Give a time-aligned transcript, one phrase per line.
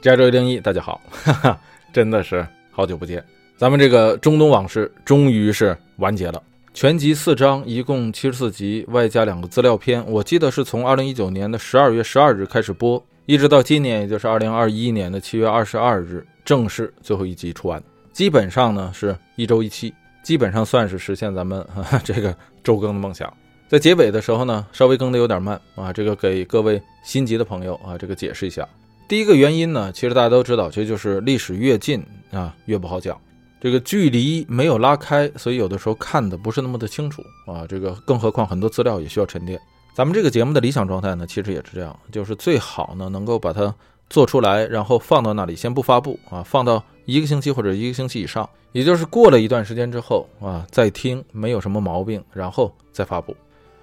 [0.00, 1.60] 加州一零一，大家好，哈哈，
[1.92, 3.22] 真的是好久不见。
[3.58, 10.02] 咱们这个中东往事终于是完结了，全集四章，一共七十四集，外加两个资料片。
[10.10, 17.82] 我记得是从二零一九年的十二月十二日开始播，一直到今年，也就是二零二一年的七月二十二日，正式最后一集出完。
[18.10, 21.62] 基本上呢是一周一期，基本上算是实现咱们
[22.02, 23.30] 这个周更的梦想。
[23.68, 28.66] 在结尾的时候呢，稍微更的有点慢啊，这个给各位心急的朋友啊，这个解释一下。
[29.10, 32.00] 第一个原因呢，其实大家都知道，这就是历史越近
[32.30, 33.20] 啊越不好讲，
[33.60, 37.66] 这个距离没有拉开，所以有的时候看的不是那么的清楚啊。
[37.68, 39.60] 这个更何况很多资料也需要沉淀。
[39.96, 43.74] 咱们这个节目的理想状态呢，其实也是这样，就是最好呢能够把它
[44.08, 53.36] 做出来，然后放到那里先不发布啊，放到一个星期或者一个星期以上，也就是过了一段时间之后啊再听没有什么毛病，然后再发布。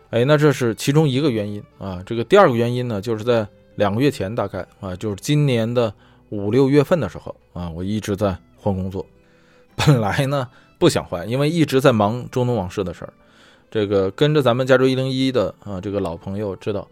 [0.09, 2.01] 哎，那这是其中一个原因啊。
[2.05, 3.45] 这个第二个原因呢，就是在。
[3.77, 5.93] 两个月前，大概啊，就是今年的
[6.29, 9.05] 五六月份的时候啊，我一直在换工作。
[9.77, 13.13] 本来呢不想换，因为一直在忙中东往事的事儿。
[13.69, 16.87] 这个跟着咱们加州一零一的啊，这个老朋友知道，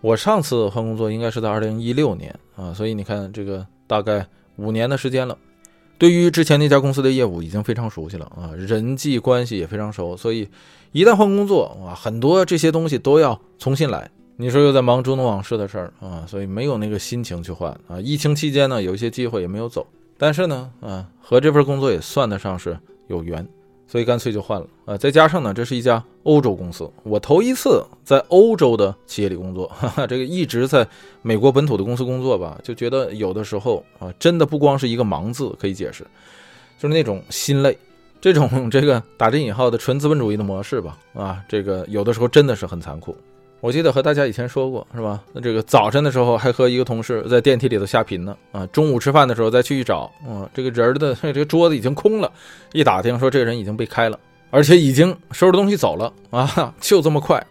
[0.00, 5.38] 我上次换工作应该是在二零一六年啊，所以你看这个大概五年的时间了。
[5.98, 10.48] 对于之前那家公司的业务已经非常熟悉了啊，人际关系也非常熟，所以
[10.90, 14.10] 一旦换工作啊，很多这些东西都要重新来。
[14.38, 17.98] 你说又在忙中东往事的事儿啊，所以没有那个心情去换啊。
[17.98, 19.86] 疫情期间呢，有一些机会也没有走，
[20.18, 23.46] 但是呢，啊，和这份工作也算得上是有缘，
[23.88, 24.94] 所以干脆就换了啊。
[24.94, 30.86] 再加上呢，这是一家欧洲公司，我头一次在欧洲的企业里工作，哈哈，这个一直在
[31.22, 36.04] 美国本土的公司工作吧，就觉得有的时候啊，真的不光是一个忙字可以解释，
[36.78, 37.74] 就是那种心累，
[38.20, 43.16] 这种这个打着引号的纯资本主义的模式吧，啊，这个有的时候真的是很残酷。
[43.60, 45.22] 我记得和大家以前说过，是吧？
[45.32, 52.30] 那这个早晨的时候还和一个同事在电梯里头瞎贫呢，啊，中午吃饭的时候再去一找，啊，这个人的 这个桌子已经空了，
[52.72, 54.18] 一打听说这个人已经被开了，
[54.50, 57.44] 而且已经收拾东西走了，啊， 就这么快。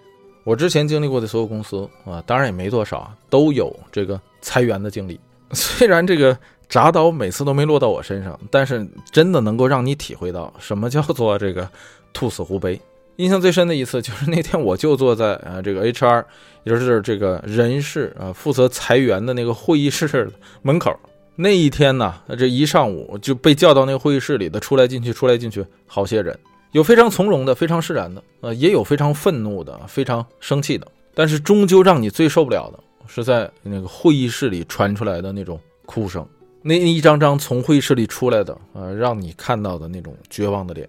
[0.44, 5.20] 我之前经历过的所有公司啊，当然也没多少，都有这个裁员的经历。
[5.52, 6.38] 虽然这个
[6.70, 11.68] 铡刀每次都没落到我身上，但是真的能够让你体会到什么叫做这个
[12.14, 12.80] 兔死狐悲。
[13.18, 16.24] 印象最深的一次就是那天，我就坐在啊这个 HR，
[16.64, 20.30] 也就是这个人事啊负责裁员的那个会议室
[20.62, 20.98] 门口。
[21.38, 26.38] 那一天呢，这一上午就被叫到那个会议室里的，出来进去，出来进去，好些人，
[26.72, 30.88] 有非常从容的，非常释然的，呃，也有非常愤怒的，非常生气的。
[31.14, 36.26] 但是终究让你最受不了的是在那个会议室里传出来的那种哭声，
[36.62, 40.88] 那一张张从会议室里出来的啊，让你看到的那种绝望的脸。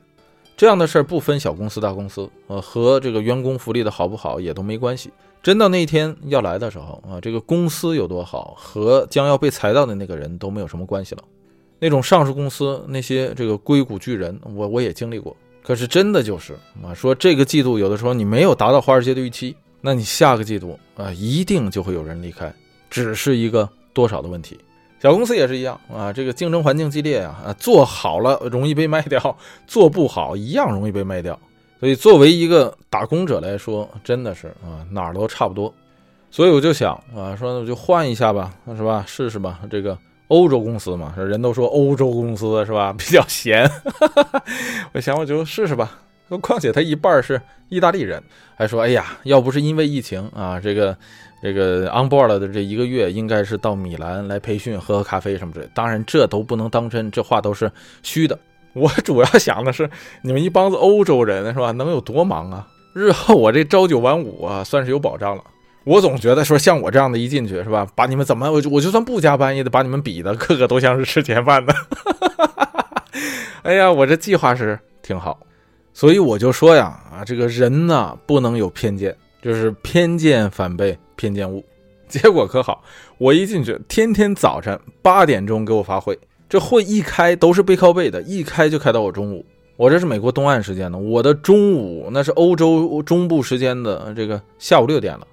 [0.56, 5.10] 这样的事儿不分小公司大公司，呃，和这个员工福利的好不好也都没关系。
[5.42, 11.22] 真到那一天要来的时候啊，这个公司有多好，和将要被裁掉的那个人都没有什么关系了。
[11.78, 15.36] 那种上市公司那些这个硅谷巨人，我我也经历过。
[15.62, 22.50] 可是真的就是啊，说这个季度有的时候你没有达到华尔街的预期，那你下个季度啊一定就会有人离开，
[22.88, 24.58] 只是一个多少的问题。
[25.06, 31.38] 小公司也是一样啊，这个竞争环境激烈啊，做好了容易被卖掉，做不好一样容易被卖掉。
[31.78, 35.72] 所以作为一个打工者来说，真的是啊哪儿都差不多。
[36.32, 39.04] 所以我就想啊，说那就换一下吧，是吧？
[39.06, 39.60] 试试吧。
[39.70, 39.96] 这个
[40.26, 43.70] 欧洲公司嘛，人都说欧洲公司是吧，比较闲。
[44.92, 46.00] 我想我就试试吧。
[46.40, 48.20] 况且他一半是意大利人，
[48.56, 50.98] 还说哎呀，要不是因为疫情啊，这个。
[51.46, 55.68] 这个 on board 的这一个月，应该是到米兰来培训、喝喝咖啡什么之类。
[55.72, 57.70] 当然，这都不能当真，这话都是
[58.02, 58.36] 虚的。
[58.72, 59.88] 我主要想的是，
[60.22, 62.66] 你们一帮子欧洲人是吧，能有多忙啊？
[62.92, 65.44] 日后我这朝九晚五啊，算是有保障了。
[65.84, 71.72] 我总觉得说，像我这样的一进去是吧，把你们怎么我我就算不加班，也得把你们比的个个都像是吃闲饭的。
[73.62, 75.38] 哎呀，我这计划是挺好，
[75.94, 79.16] 所以我就说呀，啊，这个人呢，不能有偏见。
[79.42, 81.64] 就是偏见反被偏见物，
[82.08, 82.82] 结果可好，
[83.18, 86.18] 我一进去，天天早晨八点钟给我发会，
[86.48, 89.44] 这会一开都是背靠背的，一开就开到我中午，
[89.76, 95.26] 我这是美国东岸时间的，我的中午那是欧洲中部时间的这个下午六点了，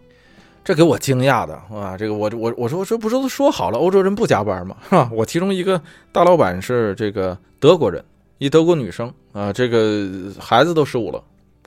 [0.63, 1.97] 这给我惊讶的啊！
[1.97, 4.77] 这个我我我说这不是都说好了欧洲人不加班吗？
[4.89, 5.09] 是吧？
[5.13, 5.79] 我其中一个
[6.11, 8.03] 大老板是这个德国人，
[8.37, 10.09] 一德国女生啊，这个
[10.39, 11.21] 孩子都十五了。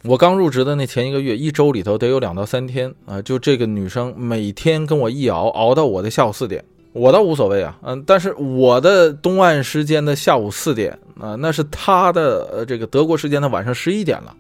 [0.08, 14.32] 我刚入职的那前一个月，一周里头得有两到三天啊，就这个女生每天跟我一熬，熬到我的下午四点，我倒无所谓啊，嗯，但是我的东岸时间的下午四点啊，那是她的呃这个德国时间的晚上十一点了，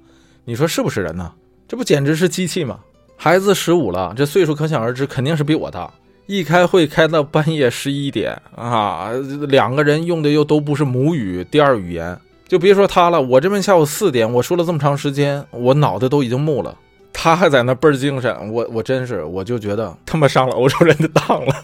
[0.44, 1.32] 你说是不是人呢？
[1.66, 2.78] 这不简直是机器吗？
[3.16, 5.92] 孩子十五了，这岁数可想而知，肯定是比我大。
[6.26, 9.10] 一开会开到半夜十一点啊，
[9.48, 12.16] 两个人用的又都不是母语，第二语言，
[12.48, 16.76] 就别说他了，我这边下午四点，我说了这么长时间，我脑袋都已经木了，
[17.12, 21.54] 他还在那倍儿精神，我我真是，我就觉得他妈上了欧洲人的当了。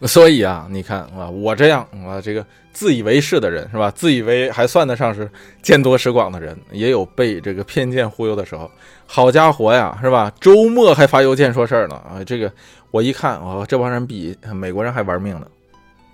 [0.06, 3.90] 所以啊，你看啊，我这样啊，这个自以为是的人是吧？
[3.90, 5.28] 自以为还算得上是
[5.60, 8.70] 见多识广的人，也有被这个偏见忽悠的时候。
[9.06, 10.32] 好家伙呀，是吧？
[10.40, 12.22] 周末还发邮件说事儿呢啊！
[12.24, 12.50] 这个
[12.90, 15.46] 我一看啊，这帮人比美国人还玩命呢。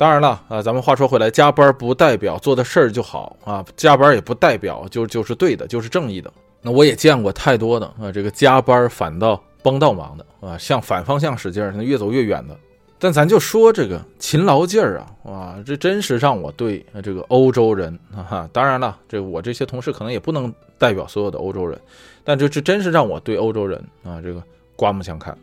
[0.04, 6.30] 当然了啊，咱们话说回来，加班不代表做的事儿就好啊，加班也不代表就就是对的，就是正义的。
[6.60, 12.54] 那我也见过太多的啊，这个加班反倒帮倒忙的啊，向反方向使劲儿，那越走越远的。
[12.98, 17.98] 但咱就说这个勤劳劲儿啊，哇，这真是让我对这个欧洲人
[18.28, 21.80] 哈，当然了，这我这些同事可能也不能代表所有的欧洲人，
[22.22, 24.42] 但这这真是让我对欧洲人啊这个
[24.76, 25.34] 刮目相看。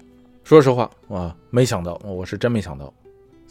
[0.44, 2.94] 说实话啊，没想到，我是真没想到。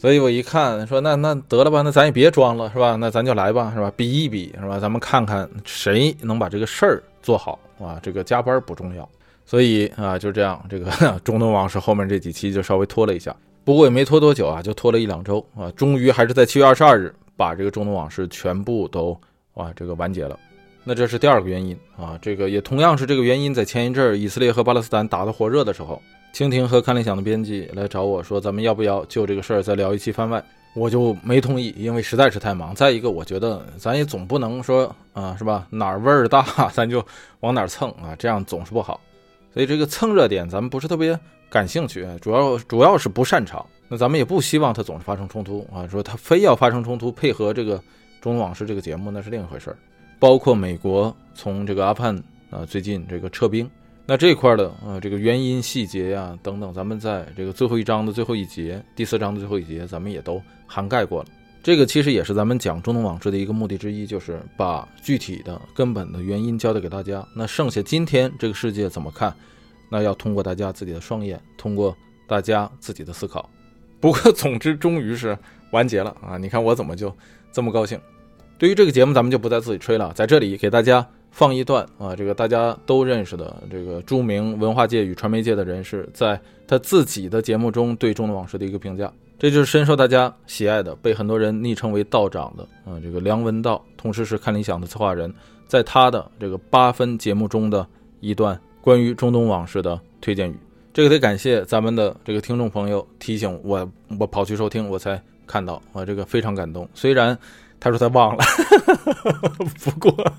[0.01, 2.95] 所以我一看说，那那得了吧，那咱也别装了，是吧？
[2.95, 3.93] 那咱就来吧，是吧？
[3.95, 4.79] 比一比，是吧？
[4.79, 7.99] 咱们看看谁能把这个事儿做好啊。
[8.01, 9.07] 这个加班不重要，
[9.45, 10.89] 所以啊，就这样，这个
[11.23, 13.35] 中东往事后面这几期就稍微拖了一下。
[13.63, 19.15] 不过也没拖多久啊，就拖了一两周啊，终于还是在七月二十二日把这个中东往事全部都
[19.53, 20.35] 啊这个完结了。
[20.83, 26.01] 那这是第二个原因啊，这个也同样是这个原因，在前一阵以色列和巴勒斯坦打得火热的时候，
[26.33, 30.43] 蜻蜓和看理想的编辑来找我说，咱们要不要就这个事儿再聊一期番外？
[30.73, 32.73] 我就没同意，因为实在是太忙。
[32.73, 35.67] 再一个，我觉得咱也总不能说啊，是吧？
[35.69, 36.43] 哪儿味儿大，
[36.73, 37.05] 咱就
[37.41, 39.01] 往哪儿蹭啊，这样总是不好。
[39.53, 41.19] 所以这个蹭热点，咱们不是特别。
[41.49, 43.65] 感兴趣，主要主要是不擅长。
[43.89, 45.85] 那咱们也不希望他总是发生冲突啊。
[45.85, 47.77] 说他非要发生冲突，配合这个
[48.21, 49.75] 《中东往事》这个节目，那是另一回事儿。
[50.17, 52.15] 包括美国从这个阿富汗
[52.49, 53.69] 啊最近这个撤兵，
[54.11, 61.29] 那这块的啊这个原因细节呀等等，咱们在这个最后一章的最后一节，第四章的最后一节，咱们也都涵盖过了。
[61.63, 67.25] 这个其实也是咱们讲《中东往事》的一个目的之一，就是把具体的根本的原因交代给大家。
[67.33, 69.33] 那剩下今天这个世界怎么看？
[69.89, 71.95] 那要通过大家自己的双眼，通过
[72.27, 73.49] 大家自己的思考。
[74.01, 75.37] 不过， 总之，终于是
[75.71, 76.37] 完结了啊！
[76.37, 77.15] 你看我怎么就
[77.53, 77.97] 这么高兴？
[78.57, 89.11] 对于这个节目，咱们就不再自己吹了，在这里给大家放一段啊，这个大家都认识的这个著名文化界与传媒界的人士，在他自己的节目中对《中东往事》的一个评价。
[89.39, 95.33] 这就是深受大家喜爱的，被很多人昵称为“道长”的啊，这个梁文道，同时是看理想的策划人，
[95.67, 97.87] 在他的这个八分节目中的
[98.19, 98.59] 一段。
[98.81, 100.55] 关于中东往事的推荐语，
[100.91, 103.87] 这个得感谢咱们的这个听众朋友提醒我，
[104.19, 106.89] 我跑去收听，我才看到啊，这个非常感动。
[106.95, 107.37] 虽然
[107.83, 108.43] 他说他忘了，
[109.83, 110.33] 不过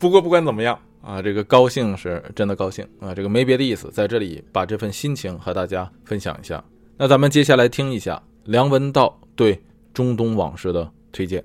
[0.00, 6.62] 不过不管怎么样啊，这个高兴是真的高兴啊，这个没别的意思，在这里把这份心情和大家分享一下。
[6.96, 9.62] 那咱们接下来听一下梁文道对
[9.94, 11.44] 中东往事的推荐。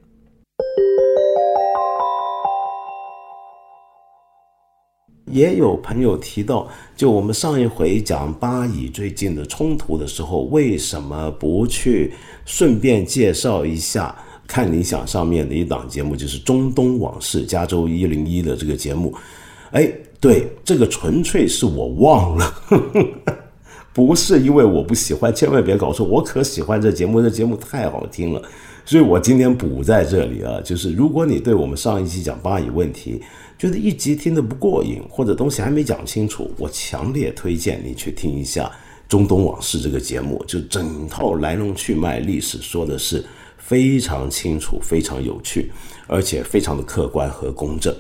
[5.28, 12.12] 也有朋友提到，就我们上一回讲巴以最近的冲突的时候，为什么不去
[12.44, 14.16] 顺便介绍一下
[14.48, 19.14] 看理想上面的一档节目，就是《中东往事》加州一零一的这个节目？
[19.72, 22.78] 哎，对，这个纯粹是我忘了，呵
[23.26, 23.34] 呵
[23.94, 28.42] 不是因为我不喜欢，千万别搞错，我可喜欢这节目，这节目太好听了，
[28.86, 33.22] 所以我今天补在这里啊，就是如果你对我们上一期讲巴以问题。
[33.58, 38.66] 觉得一集听得不过瘾，或者东西还没讲清楚，我强烈推荐你去听一下
[39.08, 43.24] 《中东往事》这个节目，就整套来龙去脉、历史说的是
[43.68, 45.72] 非常清楚、非常有趣，
[46.06, 47.92] 而且非常的客观和公正。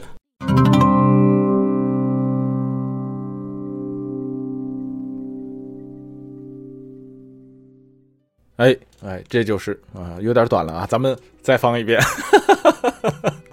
[8.57, 12.00] 哎哎，这就是啊，有点短了啊，咱们再放一遍。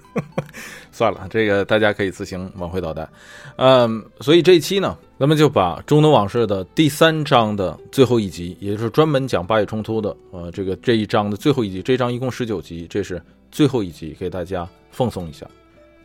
[0.93, 3.09] 算了，这个大家可以自行往回倒带，
[3.57, 13.21] 嗯，所以这一期呢，咱们就把《中东往事》的第三章的最后一集，也就是专门讲巴以冲突的，呃，这个这一章的最后一集，这一章一共十九集，这是
[13.51, 15.47] 最后一集，给大家奉送一下。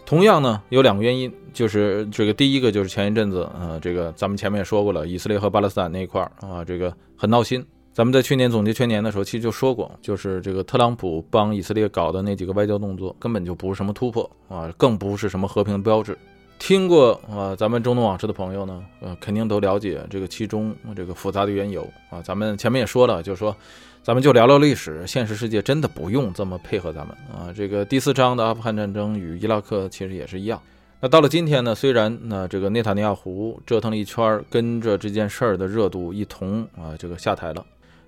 [0.05, 7.65] 同样呢，有两个原因，就是这个第一个就是前一阵子，呃，这个咱们前面也说过了，以色列和巴勒斯坦那一块儿啊，这个很闹心。
[7.97, 16.15] 咱们在去年总结全年的时候，其实就说过，就是这个特朗普帮以色列搞的那几个外交动作，根本就不是什么突破啊，更不是什么和平的标志。
[16.59, 22.21] 听过啊，咱们中东往事的朋友呢，呃，肯定都了解这个其中这个复杂的缘由啊。
[22.21, 23.57] 咱们前面也说了，就是说，
[24.03, 27.51] 咱们就聊聊历史，现实世界真的不用这么配合咱们啊。
[27.51, 30.61] 这个第四章的阿富汗战争与伊拉克其实也是一样。
[30.99, 37.65] 那到了今天呢，虽然呢这个内塔尼亚胡折腾了一圈，跟着这件事儿的热度一同啊这个下台了，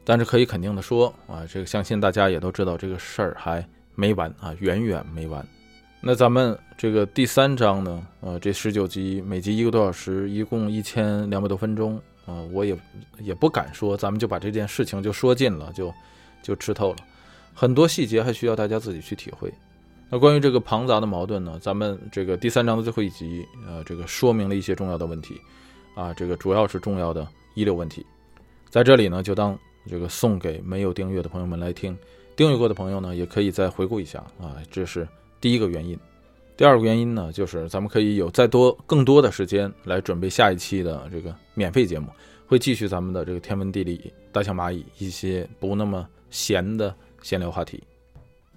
[0.09, 3.63] 但是可以肯定的说啊，这个相信大家也都知道这个事儿还
[3.93, 5.45] 没完啊，远远没完。
[6.01, 12.75] 那咱们这个第三章呢，呃，这十九集每集一个多小时，一共一千两百多分钟啊，我也
[13.19, 15.93] 也不敢说咱们就把这件事情就说尽了，就
[16.41, 16.97] 就吃透了，
[17.53, 19.53] 很多细节还需要大家自己去体会。
[20.09, 25.39] 那关于这个庞杂的矛盾呢，咱们这个第三章的最后一集，呃，这个说明了一些重要的问题，
[25.93, 28.03] 啊，这个主要是重要的遗留问题，
[28.71, 29.55] 在这里呢，就当
[29.89, 31.97] 这个送给没有订阅的朋友们来听，
[32.35, 35.07] 订阅过的朋友呢，也可以再回顾一下啊，这是。
[35.41, 35.97] 第一个原因，
[36.57, 42.09] 第二个原因呢，就是咱们可以有再多更多的时间来准备下一期的这个免费节目，
[42.45, 47.81] 会继续咱们的这个天文地理、大象蚂蚁一些不那么闲的闲聊话题。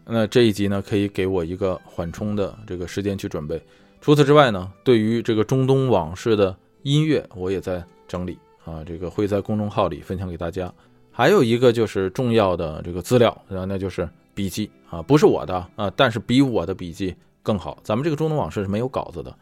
[0.05, 3.63] 那这一集呢，可以给我一个缓冲的这个时间去准备。
[4.01, 10.75] 除此之外呢，对于这个中东往事的音乐，我也在整理啊，这个会在公众号里分享给大家。
[11.13, 14.69] 还有一个就是重要的这个资料啊，那就是笔记。
[14.91, 17.79] 啊，不是我的啊，但是比我的笔记更好。
[17.83, 19.35] 咱们这个中东往事是没有稿子的，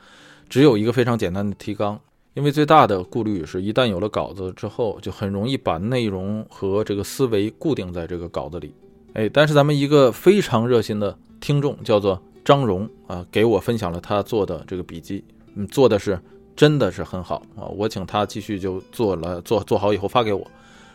[0.48, 1.98] 只有一个非常简单的提纲。
[2.34, 8.72] 因为最大的顾虑是，一旦有了稿子之后，就很容易把内容和这个思维固定在这个稿子里。
[9.14, 15.24] 哎，但是咱们一个非常热心的听众叫做张荣啊，给我分享了他做的这个笔记，
[15.56, 16.16] 嗯，做的是
[16.54, 17.66] 真的是很好啊。
[17.66, 20.48] 我请他继续就做了，做做好以后发给我，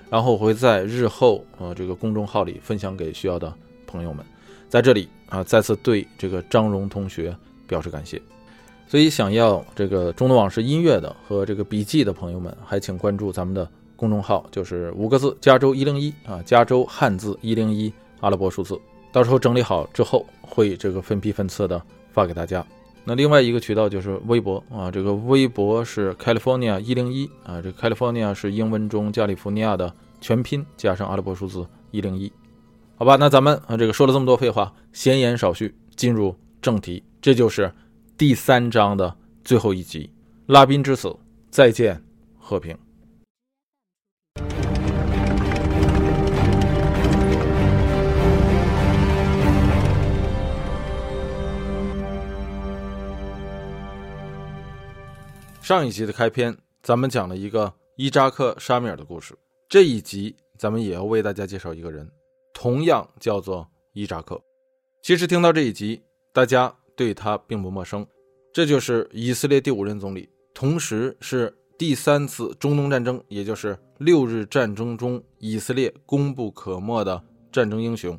[0.09, 3.53] 然后我会在日后呃这个公众号里分享给需要的
[3.87, 4.25] 朋友们。
[4.67, 7.35] 在这里啊，再次对这个张荣同学
[7.67, 8.21] 表示感谢。
[8.87, 18.79] 所以，想要这个中东往事音乐的和这个笔记的朋友们，还请关注咱们的公众号，就是五个字“加州一零一”啊，加州汉字一零一阿拉伯数字。
[19.11, 21.81] 到时候整理好之后，会这个分批分次的
[22.11, 22.65] 发给大家。
[23.07, 32.31] 那另外一个渠道就是微博啊，这个微博是 California 一零一啊，这 California 是英文中加利福尼亚的全拼加上阿拉伯数字一零一。
[32.97, 37.71] 好吧，那咱们啊，这个说了这么多废话，闲言少叙，进入正题，这就是
[38.17, 40.09] 第三章的最后一集。
[40.47, 41.15] 拉宾之死，
[41.49, 42.01] 再见，
[42.39, 42.75] 和平。
[55.65, 59.35] 上一集的开篇，咱们讲了一个伊扎克沙米尔的故事。
[59.67, 62.07] 这一集，咱们也要为大家介绍一个人。
[62.53, 64.39] 同样叫做伊扎克。
[65.01, 65.99] 其实听到这一集，
[66.31, 68.05] 大家对他并不陌生，
[68.53, 77.19] 这就是以色列第五任总理，同时是第三次中东战争，也就是六日战争中以色列功不可没的
[77.51, 78.15] 战争英雄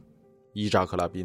[0.52, 1.24] 伊扎克·拉宾。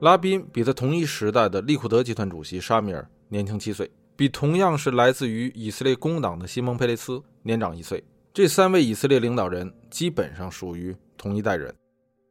[0.00, 8.02] 拉宾比他同一时代的利库德集团主席沙米尔年轻七岁，比同样是来自于以色列工党的西蒙·佩雷斯年长一岁。
[8.32, 10.96] 这三位以色列领导人基本上属于。
[11.18, 11.72] 同一代人，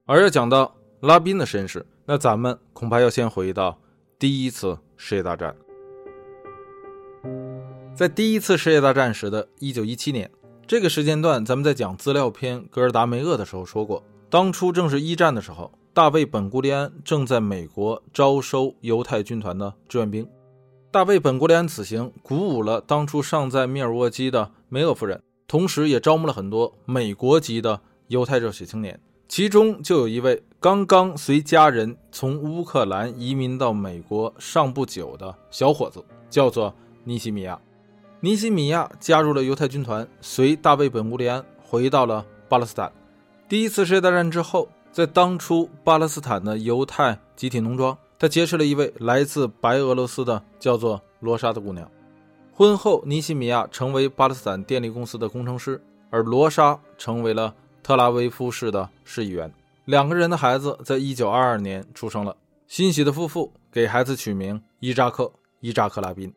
[0.05, 3.79] 而要讲到拉宾的身世，那咱们恐怕要先回到
[4.19, 5.55] 第一次世界大战。
[7.95, 10.29] 在第一次世界大战时的一九一七年，
[10.67, 20.27] 这个时间段，咱们在讲资料片《格尔达梅厄》的时候说过，当初正是一战的时候，大卫本古利安正在美国招收犹太军团的志愿兵。
[20.91, 27.79] 大卫本古利安此行鼓舞了当初尚在密尔沃基的梅厄夫人，同时也招募了很多美国籍的。
[28.07, 37.57] 犹太热血青年，其中就有一位刚刚随家人从乌克兰移民到美国尚不久的小伙子，叫做尼西米亚。
[38.19, 42.91] 尼西米亚加入了犹太军团，随大卫本·乌利安回到了巴勒斯坦。
[43.47, 51.89] 第一次世界大战之后，在当初巴勒斯坦的犹太集体农庄，他结识了一位来自白俄罗斯的叫做罗莎的姑娘。
[52.53, 57.55] 婚后，尼西米亚成为巴勒斯坦电力公司的工程师，而罗莎成为了。
[57.81, 59.51] 特拉维夫市的市议员，
[59.85, 62.37] 两个人的孩子在一九二二年出生了。
[62.67, 65.23] 欣喜的夫妇给孩子取名伊扎克·
[65.61, 66.31] 伊扎克·拉宾。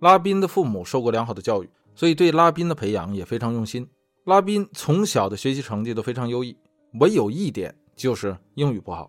[0.00, 3.88] 拉宾的父母受过良好的教育，所以对拉宾的培养也非常用心。
[4.24, 6.56] 拉宾从小的学习成绩都非常优异，
[6.98, 9.08] 唯有一点就是英语不好。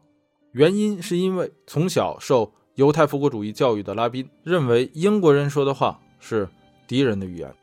[0.57, 6.49] 原因是因为从小受犹太复国主义教育的拉宾认为英国人说的话是
[6.87, 7.53] 敌人的语言。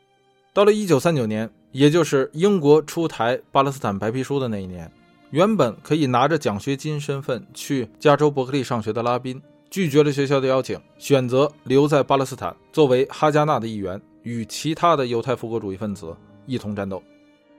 [0.53, 1.49] 到了一九三九年。
[1.75, 4.89] 也就是英国出台巴勒斯坦白皮书的那一年，
[5.31, 17.03] 原本可以拿着奖学金身份去加州伯克利上学的拉宾，拒绝了学校的邀请，选择留在巴勒斯坦，作为哈加纳的一员，与其他的犹太复国主义分子一同战斗。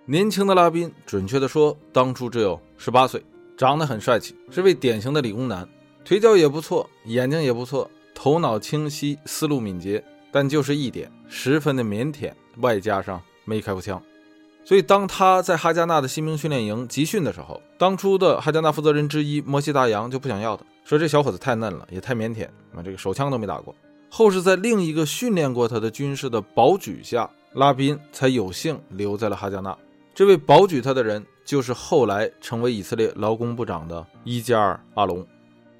[0.06, 3.22] 年轻的拉宾，准确的说，当初只有十八岁，
[3.56, 5.66] 长得很帅气，是位典型的理工男，
[6.04, 14.02] 腿脚也不错，眼睛也不错，头脑清晰，思路敏捷，但就是一点，十分的腼腆，外加上没开过枪。
[14.62, 22.44] 所以，当他在哈加纳的新兵训练营集训的时候，当初的哈加纳负责人之一摩西大洋就不想要他，说这小伙子太嫩了，也太腼腆，
[22.74, 23.74] 啊，这个手枪都没打过。
[24.10, 29.76] 后是在另一个训练过他的军士的保举下，拉宾才有幸留在了哈加纳。
[30.14, 35.26] 这位保举他的人，就是后来成为以色列劳工部长的伊加尔·阿隆。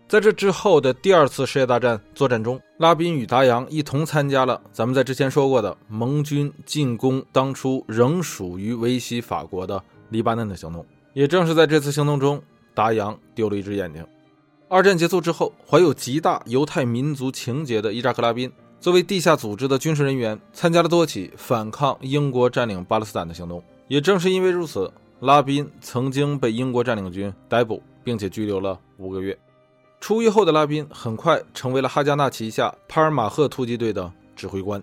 [0.09, 10.87] 在这之后的第二次世界大战作战中，拉宾与达扬一同参加了咱们在之前说过的盟军进攻当初仍属于维希法国的黎巴嫩的行动。
[11.13, 12.41] 也正是在这次行动中，
[12.73, 14.07] 达扬丢了一只眼睛。
[14.69, 23.61] 二战结束之后，怀有极大犹太民族情结的伊扎克·拉宾，作为地下组织的军事人员，参加了多起反抗英国占领巴勒斯坦的行动。
[23.89, 24.93] 也正是因为如此，
[25.27, 29.37] 拉宾曾经被英国占领军逮捕，并且拘留了五个月。
[30.01, 34.83] 出狱后的拉宾很快成为了哈加纳旗下帕尔马赫突击队的指挥官。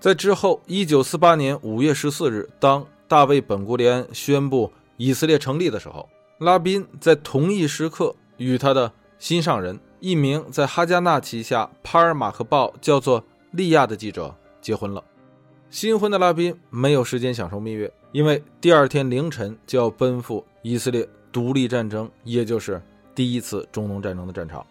[0.00, 6.08] 在之后，1948年5月14日，当大卫本古里安宣布以色列成立的时候，
[6.38, 15.04] 拉宾在同一时刻与他的心上人，一名在哈加纳旗下帕尔马赫报叫做利亚的记者结婚了。
[15.70, 22.80] 新婚的拉宾没有时间享受蜜月，因为第二天凌晨就要奔赴以色列独立战争，也就是。
[23.14, 24.64] 第一次中东战争的战场，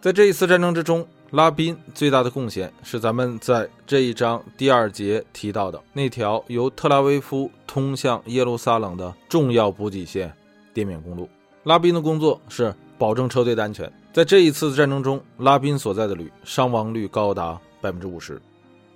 [0.00, 10.32] 在这一次战争之中，拉宾最大的贡献是咱们在这一章第二节提到的那条由特拉维夫通向耶路撒冷的重要补给线——
[10.74, 11.28] 滇缅公路。
[11.62, 13.88] 拉宾的工作是保证车队的安全。
[14.12, 18.42] 在这一次战争中，拉宾所在的旅伤亡率高达百分之五十。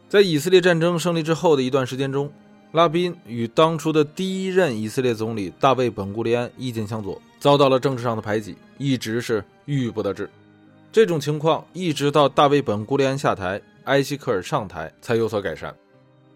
[0.09, 2.29] 在以色列战争胜利之后的一段时间中，
[2.73, 7.21] 拉宾与当初的第一任以色列总理大卫本古利安意见相左。
[7.39, 10.31] 遭到了政治上的排挤，一直是郁郁不得志。
[10.93, 15.75] 这种情况一直到大卫本·古利安下台，埃希克尔上台才有所改善。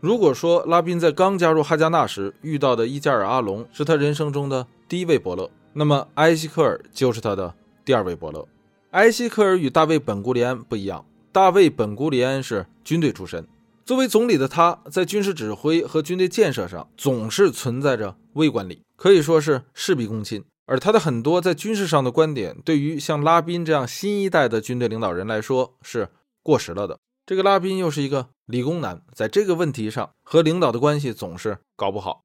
[0.01, 8.47] 如果说拉宾在刚加入哈加纳时遇到的伊加尔·阿隆是他人生中的第一位伯乐，那么埃希克尔就是他的第二位伯乐。
[8.91, 13.47] 埃希克尔与大卫本·古利安不一样，大卫本·古利安是军队出身，
[13.87, 20.45] 作为总理的他在军事指挥和军队建设上总是存在着微管理，可以说是事必躬亲。
[20.67, 26.09] 而他的很多在军事上的观点，对于像拉宾这样新一代的军队领导人来说是
[26.43, 26.99] 过时了的。
[27.25, 32.23] 这个拉宾又是一个理工男，在这个问题上和领导的关系总是搞不好。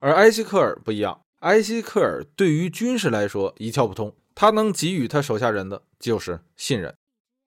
[0.00, 6.92] 而埃希克尔不一样，埃希克尔对于军事来说一窍不通，他能给予他手下人的就是信任。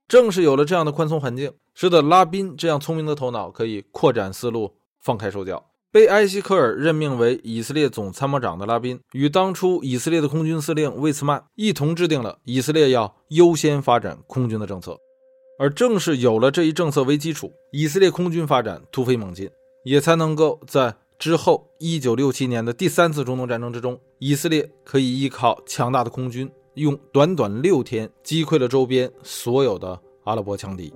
[0.08, 5.64] 正是有了这样的宽松环境，使得拉宾这样聪明的头脑可以扩展思路，放开手脚。
[5.94, 14.98] 被埃希克尔任命为以色列总参谋长的拉宾，与当初以色列的空军司令魏茨曼一同制定了以色列要优先发展空军的政策。
[15.58, 19.50] 而正是有了这一政策为基础，以色列空军发展突飞猛进，
[19.86, 30.94] 也才能够在之后1967年的第三次中东战争之中，以色列可以依靠强大的空军，用短短六天击溃了周边所有的阿拉伯强敌。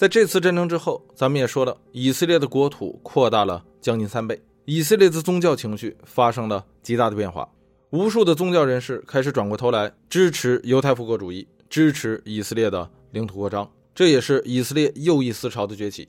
[0.00, 7.46] 在这次战争之后，咱们也说了，以色列的国土扩大了将近三倍，以色列的宗教情绪发生了极大的变化，
[7.90, 16.08] 无数的宗教人士开始转过头来支持犹太复国主义，支持以色列的领土扩张，这也是以色列右翼思潮的崛起。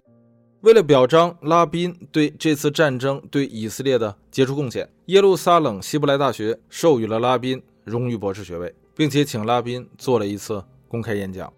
[0.62, 11.51] 为了表彰拉宾对这次战争对以色列的杰出贡献，耶路撒冷希伯来大学授予了拉宾荣誉博士学位，并且请拉宾做了一次公开演讲，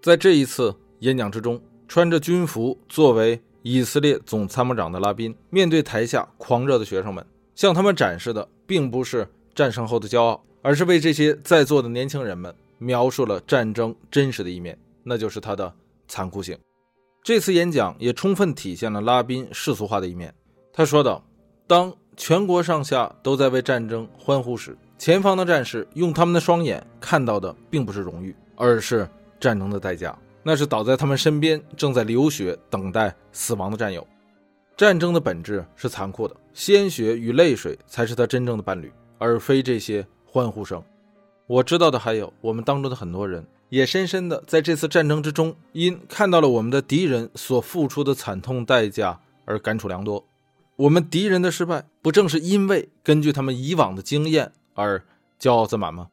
[0.00, 0.74] 在这一次。
[1.00, 15.72] 演讲之中，穿着军服作为以色列总参谋长的拉宾，面对台下狂热的学生们，向他们展示的并不是战胜后的骄傲，而是为这些在座的年轻人们描述了战争真实的一面，那就是它的
[16.08, 16.56] 残酷性。
[17.22, 20.32] 这次演讲也充分体现了拉宾世俗化的一面。
[20.72, 21.24] 他说道
[21.66, 29.08] ：“当全国上下都在为战争欢呼时，前方的战士用他们的双眼看到的并不是荣誉，而是
[29.40, 30.16] 战争的代价。”
[30.48, 34.06] 那是倒在他们身边，正在流血等待死亡的战友。
[34.76, 40.80] 战争的本质是残酷的，鲜血与泪水才是他真正的伴侣，而非这些欢呼声。
[41.48, 50.24] 我知道的还有，我们当中的很多人也深深的在这次战争之中，因看到了我们的敌人所付出的惨痛代价而感触良多。
[50.76, 55.04] 我们敌人的失败，不正是因为根据他们以往的经验而
[55.40, 56.06] 骄傲自满吗？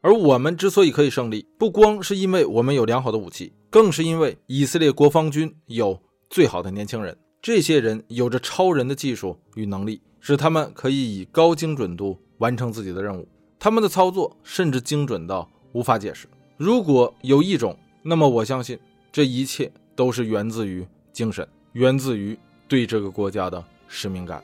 [0.00, 3.52] 而我们之所以可以胜利，不光是因为我们有良好的武器。
[3.70, 6.00] 更是因为以色列国防军有
[6.30, 13.28] 最好的年轻人，这些人有着超人的技术与能力，使他们可以以高精准度完成自己的任务。
[13.58, 16.26] 他们的操作甚至精准到无法解释。
[16.56, 18.78] 如果有一种那么我相信
[19.12, 24.42] 这一切都是源自于精神，源自于对这个国家的使命感。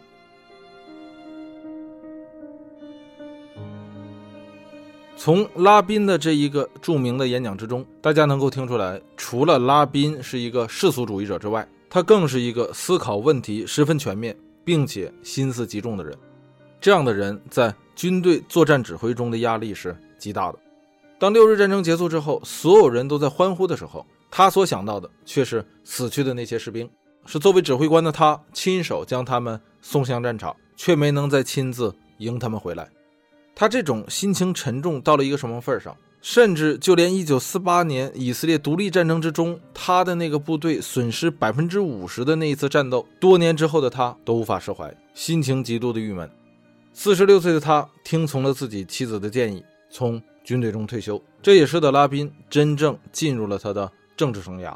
[5.17, 16.17] 从拉宾的这一个著名的演讲之中，大家能够听出来，除了拉宾是一个世俗主义者之外，他更是一个思考问题十分全面，并且心思极重的人。
[16.81, 20.59] 这样的人在军队作战指挥中的压力是极大的。
[21.19, 26.91] 当六日战争结束之后，所有人都在欢呼的时候，他所想到的却是死去的那些士兵。
[27.25, 32.87] 是作为指挥官的他，亲手将他们送向战场，却没能再亲自迎他们回来。
[33.55, 35.97] 他这种心情沉重到了一个什么份上？
[36.21, 46.29] 甚至就连1948年以色列独立战争之中，他的那个部队损失百分之五十的那一次战斗，多年之后的他都无法释怀，心情极度的郁闷。
[46.95, 54.75] 四十六岁的他听从了自己妻子的建议，从军队中退休，这也使得拉宾真正进入了他的政治生涯。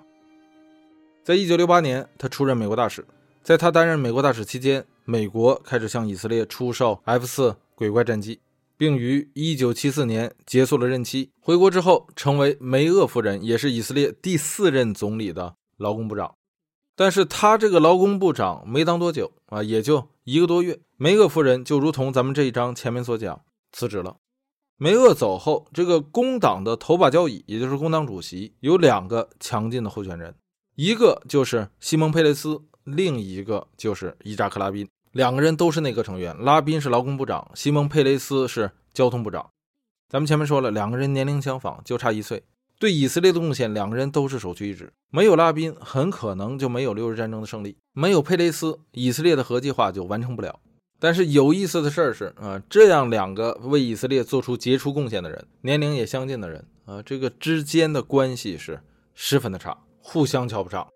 [1.25, 3.03] 在一九六八年，他出任美国大使，
[3.43, 8.39] 在他担任美国大使期间，美国开始向以色列出售 F 四鬼怪战机。
[8.79, 16.37] 并于1974年结束了任期，回国之后成为梅厄夫人，也是以色列第四任总理的劳工部长。
[16.95, 24.17] 但是他这个劳工部长没当多久啊，也就一个多月，梅厄夫人就如同咱们这一章前面所讲辞职了。
[24.77, 30.37] 梅厄走后，这个工党的头把交椅，也就是工党主席，有两个强劲的候选人，
[30.77, 34.89] 一个就是西蒙·佩雷斯，另一个就是伊扎克·拉宾。
[35.19, 39.51] 两个人都是内阁成员，拉宾是劳工部长，西蒙·佩雷斯是交通部长。
[40.09, 42.45] 咱们前面说了，两个人年龄相仿，就差一岁，
[42.79, 44.93] 对以色列的贡献，两个人都是首屈一指。
[45.11, 50.61] 没有拉宾，很可能就没有六日战争的胜利；没有佩雷斯，以色列的核计划就完成不了。
[51.01, 58.81] 但是有意思的事儿是啊，这样两个为以色列做出杰出贡献的人，年龄也相近的人啊，这个之间的关系是
[59.17, 60.87] 十分的差，互相瞧不上。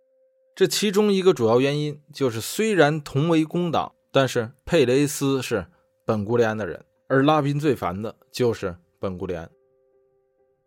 [0.54, 3.90] 这其中一个主要原因就是，虽然同为工党。
[4.12, 5.66] 但是佩雷斯是
[6.04, 9.50] 本古里安的人，而拉宾最烦的就是本古里安。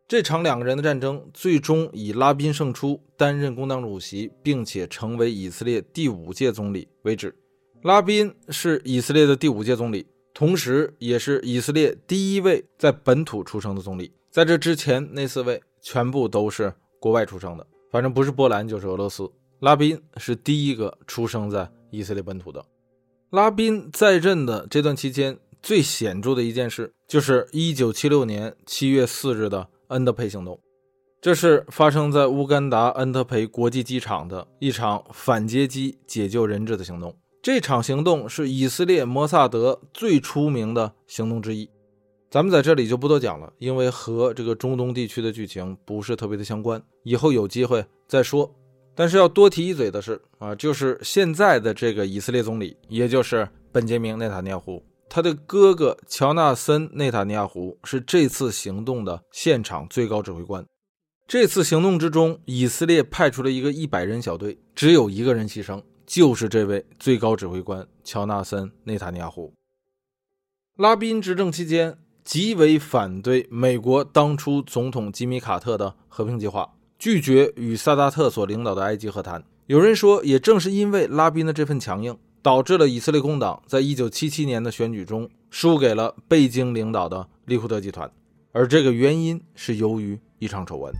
[0.08, 7.36] 这场两个人的战争最终以拉宾胜出，担任工党主席，并且成为以色列第五届总理为止。
[7.84, 14.12] 拉宾是以色列的第五届总理，同时也是以色列第一位在本土出生的总理。
[14.31, 19.31] 在这之前那四位全部都是国外出生的，反正不是波兰就是俄罗斯。
[19.60, 22.63] 拉宾是第一个出生在以色列本土的。
[23.31, 30.59] 拉宾在任的这段期间，最显著的一件事就是1976年7月4日的恩德培行动。
[31.19, 37.15] 这是发生在乌干达恩德培国际机场的一场反劫机解救人质的行动。
[37.41, 41.69] 这场行动是以色列摩萨德最出名的行动之一。
[42.29, 48.53] 咱们在这里就不多讲了，因为和这个中东地区的剧情不是特别的相关，以后有机会再说。
[48.95, 60.65] 但是要多提一嘴的是啊，就是现在的这个以色列总理，也就是本杰明内塔尼亚胡，他的哥哥乔纳森内塔尼亚胡是这次行动的现场最高指挥官。
[61.27, 69.51] 这次行动之中，以色列派出了一个一百人小队，只有一个人牺牲，就是这位最高指挥官乔纳森内塔尼亚胡。
[70.77, 76.74] 拉宾执政期间，极为反对美国当初总统吉米卡特的和平计划。
[76.97, 79.43] 拒绝与萨达特所领导的埃及和谈。
[79.67, 88.10] 有人说，也正是因为拉宾的这份强硬，导致了以色列工党在一九七七年的选举中输给了贝京领导的利库德集团。
[88.51, 90.93] 而这个原因是由于一场丑闻。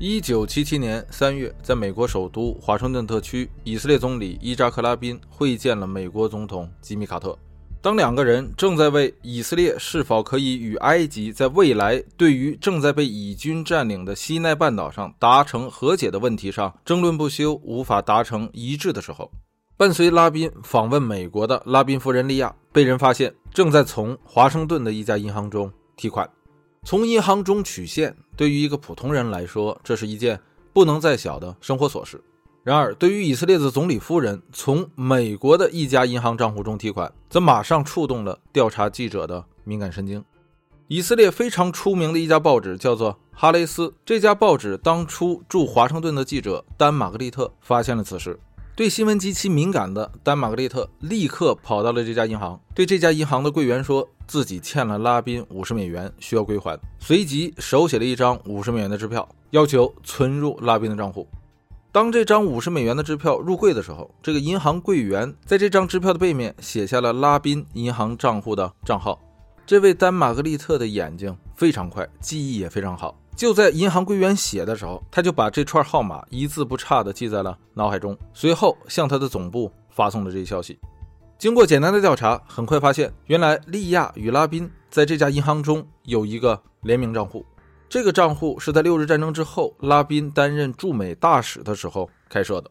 [0.00, 7.38] 一九七七年三月，在美国首都华盛顿特区，以色列总理伊扎克·拉宾会见了美国总统吉米·卡特。
[7.84, 19.30] 当两个人正在为以色列是否可以与埃及在未来对于正在被以军占领的西奈半岛上达成和解的问题上争论不休，无法达成一致的时候，
[19.76, 26.26] 伴随拉宾访问美国的拉宾夫人利亚被人发现正在从华盛顿的一家银行中提款。
[26.84, 30.40] 从银行中取现，对于一个普通人来说，这是一件
[30.72, 32.18] 不能再小的生活琐事。
[32.64, 40.24] 然而，对于以色列的总理夫人从美国的一家银行账户中提款，则马上触动了调查记者的敏感神经。
[40.88, 48.40] 以色列非常出名的一家报纸叫做《哈雷斯》，这家报纸当初驻华盛顿的记者丹·玛格丽特发现了此事。
[48.74, 61.28] 对新闻极其敏感的丹·玛格丽特立刻跑到了这家银行，对这家银行的柜员说自己欠了拉宾五十美元，需要归还，随即手写了一张五十美元的支票，要求存入拉宾的账户。
[61.94, 69.16] 当这张五十美元的支票入柜的时候，这个银行柜员在这张支票的背面写下了拉宾银行账户的账号。
[69.64, 73.16] 这位丹·玛格丽特的眼睛非常快，记忆也非常好。
[73.36, 80.76] 就在银行柜员写的时候，他就把这串号码一字不差地记在了脑海中，随后向他的总部发送了这一消息。
[81.38, 87.46] 经过简单的调查，很快发现，原来利亚与拉宾在这家银行中有一个联名账户。
[87.94, 92.68] 这个账户是在六日战争之后，拉宾担任驻美大使的时候开设的。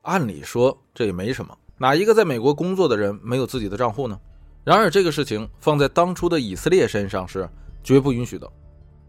[0.00, 4.18] 按理说这也没什么，哪一个在美国工作的人没有自己的账户呢？
[4.64, 7.46] 然而这个事情放在当初的以色列身上是
[7.82, 8.50] 绝不允许的。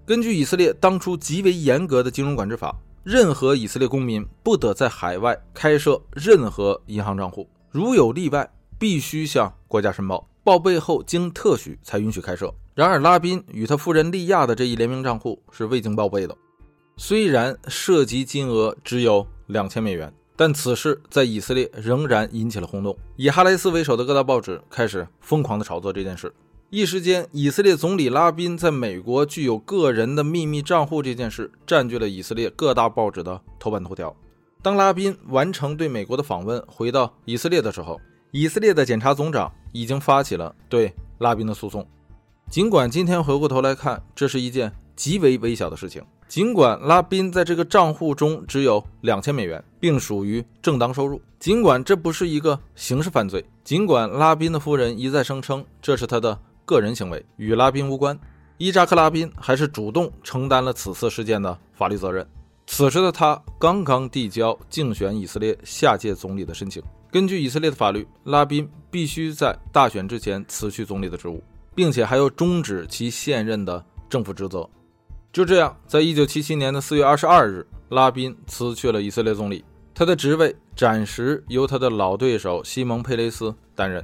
[0.05, 8.51] 根据以色列当初极为严格的金融管制法，任何以色列公民不得在海外开设任何银行账户，如有例外。
[8.77, 12.53] 必须向国家申报，报备后经特许才允许开设。
[12.75, 16.37] 然而，拉宾与他夫人利亚的这一联名账户是未经报备的。
[16.97, 22.93] 虽然涉及金额只有两千美元，但此事在以色列仍然引起了轰动。
[23.15, 26.33] 以哈雷斯为首的各大报纸开始疯狂的炒作这件事。
[26.69, 34.13] 一时间，以色列总理拉宾在美国具有个人的秘密账户这件事占据了以色列各大报纸的头版头条。
[34.61, 41.87] 当拉宾完成对美国的访问，回到以色列的时候，以色列的检察总长已经发起了对拉宾的诉讼。
[42.49, 46.01] 尽管今天回过头来看，这是一件极为微小的事情。
[46.27, 58.17] 尽管拉宾在这个账户中只有两千美元，并属于正当收入；尽管这不是一个刑事犯罪；尽管拉宾的夫人一再声称这是他的个人行为，与拉宾无关，
[58.57, 62.25] 伊扎克·拉宾还是主动承担了此次事件的法律责任。
[62.67, 66.81] 此时的他刚刚递交竞选以色列下届总理的申请。
[67.11, 71.43] 根据以色列的法律，拉宾必须在大选之前辞去总理的职务，
[71.75, 74.67] 并且还要终止其现任的政府职责。
[75.31, 84.03] 就这样，在一九七七年的四月二十二日，拉宾辞去了以色列总理，他的职位暂时由他的老对手西蒙·佩雷斯担任。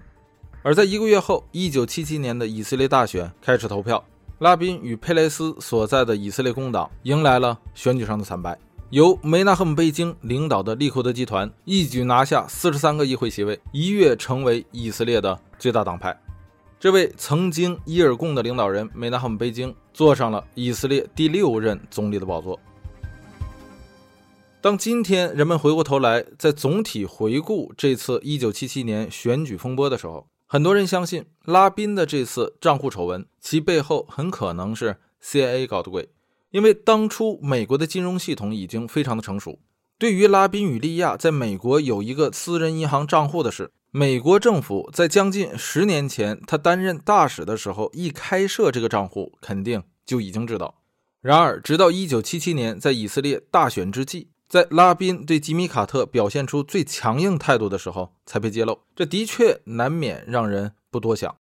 [0.62, 4.04] 而在一个月后，一九七七年的以色列大选开始投票，
[4.40, 8.58] 拉宾与佩雷斯所在的以色列工党迎来了选举上的惨败。
[8.90, 16.14] 由梅纳赫姆·贝京领导的利库德集团一举拿下四十三个议会席位，一跃成为以色列的最大党派。
[16.82, 22.60] 这位曾经伊尔贡的领导人梅纳赫姆·贝京坐上了以色列第六任总理的宝座。
[24.62, 36.10] 当今天人们回过头来，在总体回顾这次1977年选举风波的时候，很多人相信拉宾的这次账户丑闻，其背后很可能是 CIA 搞的鬼。
[36.50, 39.60] 因为当初美国的金融系统已经非常的成熟，
[40.00, 50.82] 对于拉宾与利亚在美国有一个私人银行账户的事，美国政府在将近十年前他担任大使的时候一开设这个账户，肯定就已经知道。
[51.20, 61.36] 然而，直到1977年在以色列大选之际，在拉宾对吉米·卡特表现出最强硬态度的时候才被揭露，这的确难免让人不多想。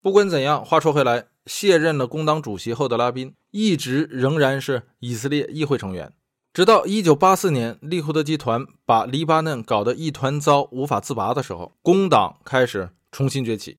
[0.00, 1.26] 不管怎样，话说回来。
[1.44, 6.12] 卸任了工党主席后的拉宾，一直仍然是以色列议会成员。
[6.56, 13.76] 直到1984年，利库德集团把黎巴嫩搞得一团糟、无法自拔的时候，工党开始重新崛起。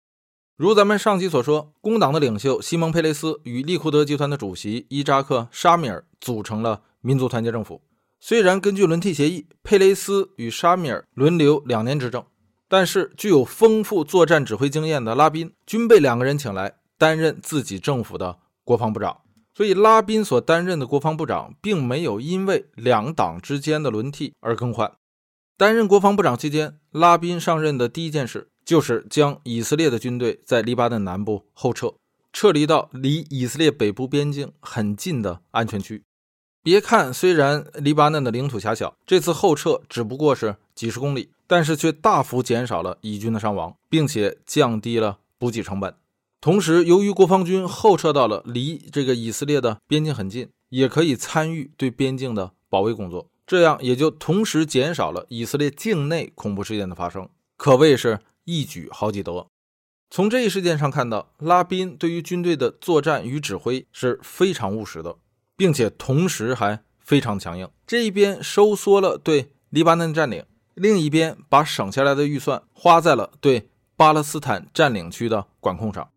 [0.56, 7.82] 如咱们上期所说，工党的领袖西蒙·佩雷斯与利库德集团的主席伊扎克·沙米尔组成了民族团结政府。
[8.20, 12.24] 虽然根据轮替协议，佩雷斯与沙米尔轮流两年执政，
[12.70, 16.76] 但是具有丰富作战指挥经验的拉宾均被两个人请来。
[17.00, 19.22] 担任自己政府的国防部长，
[19.58, 24.92] 所以拉宾所担任的国防部长并没有因为两党之间的轮替而更换。
[25.58, 31.96] 担任国防部长期间，拉宾上任的第一件事就是将以色列的军队在黎巴嫩南部后撤，
[32.32, 36.04] 撤离到离以色列北部边境很近的安全区。
[36.62, 45.96] 别看虽然黎巴嫩的领土狭小，这次后撤只不过是几十公里，但是却大幅减少了以军的伤亡，并且降低了补给成本。
[46.40, 59.48] 同时，由于国防军后撤到了离这个以色列的边境很近，也可以参与对边境的保卫工作，这样也就同时减少了以色列境内恐怖事件的发生，可谓是一举好几得。
[60.10, 65.18] 从这一事件上看到，拉宾对于军队的作战与指挥是非常务实的，
[65.58, 67.68] 并且同时还非常强硬。
[67.86, 70.46] 这一边收缩了对黎巴嫩占领，
[70.76, 76.08] 另一边把省下来的预算花在了对巴勒斯坦占领区的管控上。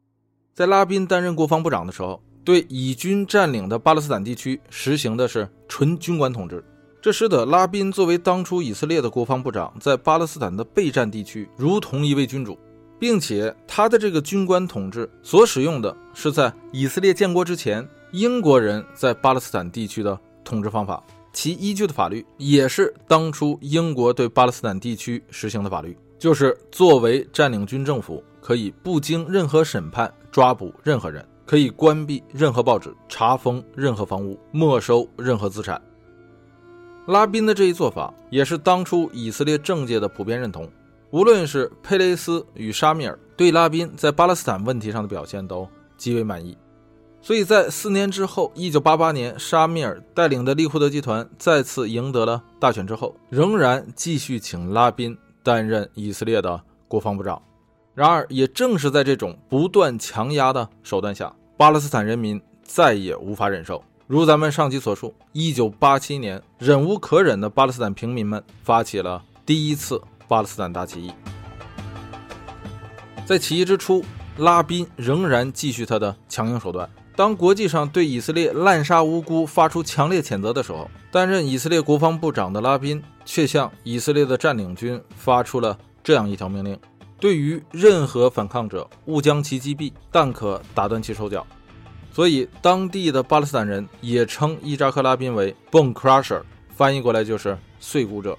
[0.61, 6.62] 在拉宾担任国防部长的时候，对以军占领的巴勒斯坦地区实行的是纯军官统治，
[7.01, 12.59] 这使得拉宾作为当初以色列的国防部长，在巴勒斯坦的备战地区如同一位君主，
[12.99, 30.12] 并且他的这个军官统治所使用的是在以色列建国之前英国人在巴勒斯坦地区的统治方法，其依据的法律也是当初英国对巴勒斯坦地区实行的法律，就是作为占领军政府可以不经任何审判。
[30.30, 35.80] 抓捕任何人，可以关闭任何报纸，查封任何房屋，没收任何资产。
[37.06, 40.68] 拉宾的这一做法也是当初以色列政界的普遍认同。
[41.10, 46.56] 无论是佩雷斯与沙米尔对拉宾在巴勒斯坦问题上的表现都极为满意，
[47.20, 57.42] 所以在四年之后，一九八八年，沙米尔带领的利库德集团再次赢得了大选之后，仍然继续请拉宾担任以色列的国防部长。
[57.94, 63.83] 然而，也正是在这种不断强压的手段下，巴勒斯坦人民再也无法忍受。
[64.07, 70.00] 如咱们上集所述，一九八七年，忍无可忍的巴勒斯坦平民们发起了第一次。
[70.29, 71.12] 巴勒斯坦大起义，
[73.26, 74.05] 在起义之初，
[74.38, 76.88] 拉宾仍然继续他的强硬手段。
[77.16, 86.79] 当国际上对以色列滥杀无辜发出强烈谴责的时候，担任以色列国防部长的拉宾却向以色列的占领军发出了这样一条命令：
[87.20, 91.46] 对于任何反抗者，勿将其击毙，但可打断其手脚。
[92.12, 96.42] 所以，当地的巴勒斯坦人也称伊扎克·拉宾为 “bone crusher”，
[96.74, 98.37] 翻译过来就是“碎骨者”。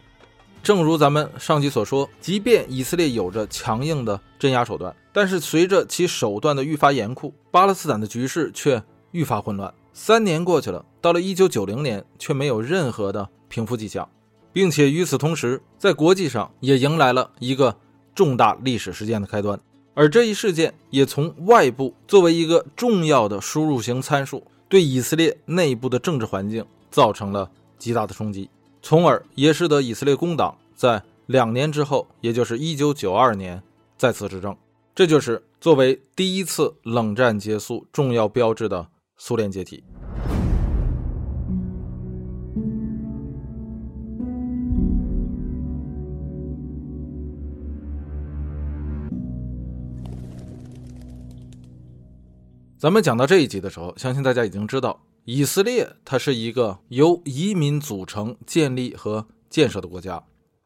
[0.61, 9.73] 正如咱们上集所说，即便以色列有着强硬的镇压手段，但是随着其手段的愈发严酷，巴勒斯坦的局势却愈发混乱。
[9.93, 14.07] 三年过去了，到了一九九零年，却没有任何的平复迹象，
[14.53, 17.75] 并且与此同时，在国际上也迎来了一个
[18.15, 19.59] 重大历史事件的开端。
[19.93, 28.49] 而这一事件也从外部作为一个重要的输入型参数，对以色列内部的政治环境造成了极大的冲击。
[28.81, 33.61] 从而也使得以色列工党在两年之后，也就是一九九二年
[33.97, 34.55] 再次执政。
[34.95, 39.83] 这就是作为第一次冷战结束重要标志的苏联解体。
[52.81, 55.03] 咱们讲到这一集的时候，相信大家已经知道。
[55.25, 60.23] 以色列，它是一个由移民组成、建立和建设的国家，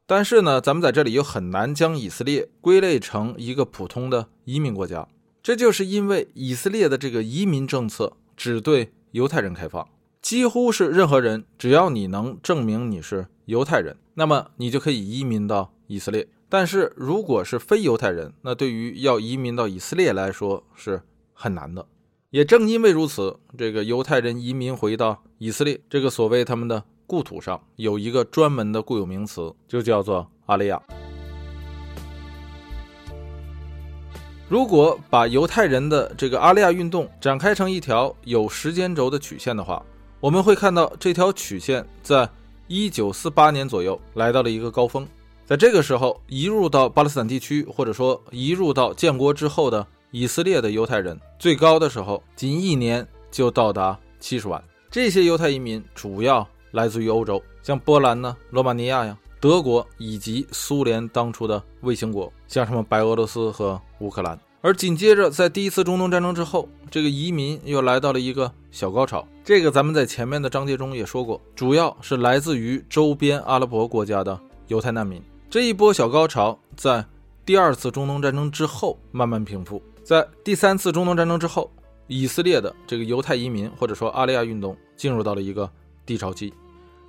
[0.08, 5.06] 但是呢，咱们在这里又很难将以色列归类成一个普通的移民国家。
[5.44, 9.86] 这就是因为以色列的这个移民政策只对犹太人开放，
[10.22, 16.26] 几乎是任何人，只要你能证明你是犹太人，那么你就可以移民到以色列。
[16.48, 21.02] 但是如果是非犹太人，那对于要移民到以色列来说是
[21.34, 21.86] 很难的。
[22.36, 30.78] 也正因为如此，这个犹太人移民回到以色列，这个所谓他们的故土上，有一个专门的固有名词，就叫做阿利亚。
[34.50, 39.82] 如果把犹太人的这个阿利亚运动展开成一条有时间轴的曲线的话，
[40.20, 42.30] 我们会看到这条曲线在
[42.68, 45.08] 一九四八年左右来到了一个高峰，
[45.46, 49.88] 在这个时候，移入到巴勒斯坦地区，或者说移入到建国之后的。
[50.18, 54.64] 以色列的犹太人最高的时候，仅一年就到达七十万。
[54.90, 64.40] 这些犹太移民主要来自于欧洲，像波兰呢、罗马尼亚呀、德国以及苏联当初的卫星国，像什么白俄罗斯和乌克兰。
[64.62, 69.28] 而紧接着，在第一次中东战争之后，这个移民又来到了一个小高潮。
[69.44, 75.22] 这个咱们在前面的章节中也说过，主要是来自于周边阿拉伯国家的犹太难民。
[75.50, 77.06] 这一波小高潮在
[77.46, 79.84] 第二次中东战争之后慢慢平复。
[80.06, 81.72] 在第三次中东战争之后，
[82.06, 85.68] 以色列的这个犹太移民或者说阿利亚运动进入到了一个
[86.06, 86.54] 低潮期。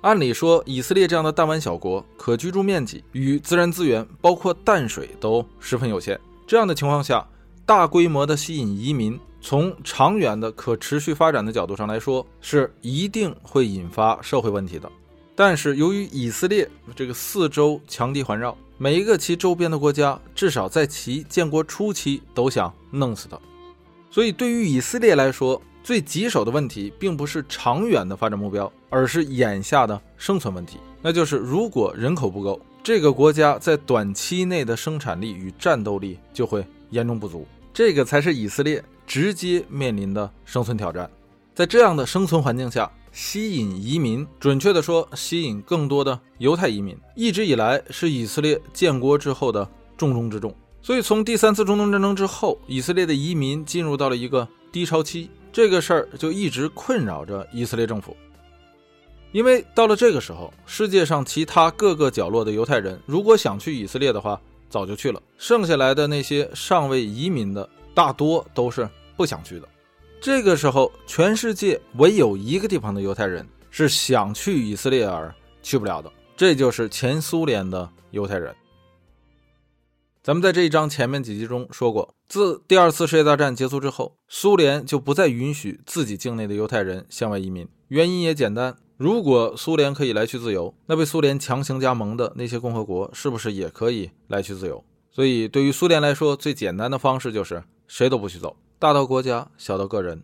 [0.01, 6.19] 按理说，以色列这样的弹丸小国，可居住面积与自然资源，包括淡水都十分有限。
[6.47, 7.27] 这样的情况下，
[7.67, 14.91] 大规模的吸引移民，从长远的可持续发展的角度上来说，是一定会引发社会问题的。
[15.39, 23.39] 但是由于以色列这个四周强敌环绕，每一个其周边的国家至少在其建国初期都想弄死他，
[24.09, 30.79] 所以对于以色列来说，最棘手的问题并不是长远的发展目标，而是眼下的生存问题。
[31.03, 41.07] 那就是如果人口不够，这个国家在短期内的生产力与战斗力就会严重不足，这个才是以色列直接面临的生存挑战。
[41.53, 42.91] 在这样的生存环境下。
[43.11, 50.53] 吸引移民，准确的说，吸引更多的犹太移民，一直以来是以色列建国之后的重中之重。
[50.81, 58.15] 所以，从第三次中东战争之后，以色列的移民进入到了一个低潮期，这个事儿就一直困扰着以色列政府。
[59.33, 64.39] 因为到了这个时候，世界上其他各个角落的犹太人，如果想去以色列的话，
[64.69, 68.87] 早就去了；剩下来的那些尚未移民的，大多都是
[69.17, 69.67] 不想去的。
[70.27, 78.53] 这个时候，全世界唯有一个地方的犹太人是想去以色列而去不了的，这就是前苏联的犹太人。
[80.21, 88.75] 咱们在这一章前面几集中说过，自第二次世界大战结束之后，苏联就不再允许自己境内的犹太人向外移民，原因也简单。
[88.97, 94.83] 如果苏联可以来去自由，那被苏联强行加盟的那些共和国是不是也可以来去自由？
[95.09, 100.21] 所以，对于苏联来说，最简单的方式就是谁都不许走，大到国家，小到个人。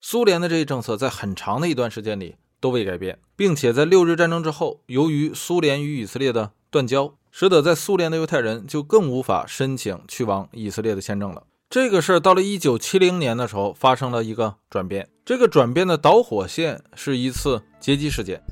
[0.00, 11.44] 苏联的这一政策在很长的一段时间里都未改变，并且在六日战争之后，由于苏联与以色列的断交，使得在苏联的犹太人就更无法申请去往以色列的签证了。
[11.68, 18.42] 这个事儿到了一九七零年的时候发生了一个转变，这个转变的导火线是一次劫机事件。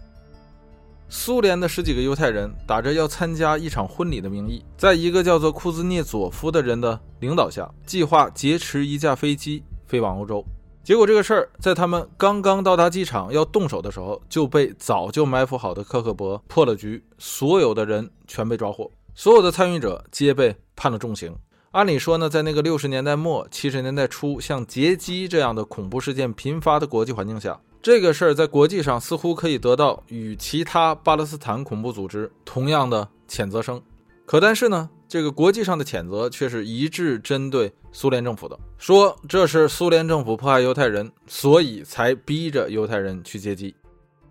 [1.13, 10.45] 苏联的十几个犹太人打着要参加一场婚礼的名义，在一个叫做库兹涅佐夫的人的领导下，计划劫持一架飞机飞往欧洲。
[10.85, 21.35] 结果这个事儿在他们刚刚到达机场要动手的时候，就被早就埋伏好的科克伯破了局，所有的人全被抓获，所有的参与者皆被判了重刑。
[21.73, 33.81] 按理说呢，在那个六十年代末、七十年代初，像劫机这样的恐怖事件频发的国际环境下，这个事儿在国际上似乎可以得到与其他巴勒斯坦恐怖组织同样的谴责声。
[34.26, 43.74] 可但是呢，这个国际上的谴责却是一致针对苏联政府的，说这是苏联政府迫害犹太人，所以才逼着犹太人去劫机。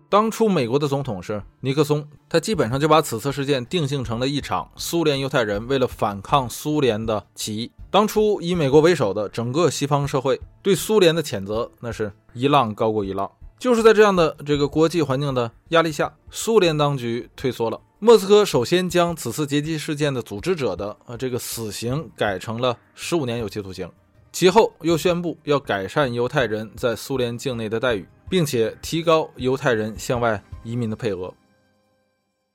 [0.08, 7.70] 当初美国的总统是尼克松，他基本上就把此次事件定性成了一场苏联犹太人为了反抗苏联的起义。
[7.90, 13.28] 当初以美国为首的整个西方社会对苏联的谴责，那是一浪高过一浪。
[13.60, 17.80] 就是在这样的这个国际环境的压力下，苏联当局退缩了。
[17.98, 23.88] 莫斯科首先将此次劫机事件的组织者的呃这个死刑改成了十五年有期徒刑，
[24.32, 28.08] 其后又宣布要改善犹太人在苏联境内的待遇。
[28.30, 31.34] 并且提高犹太人向外移民的配额。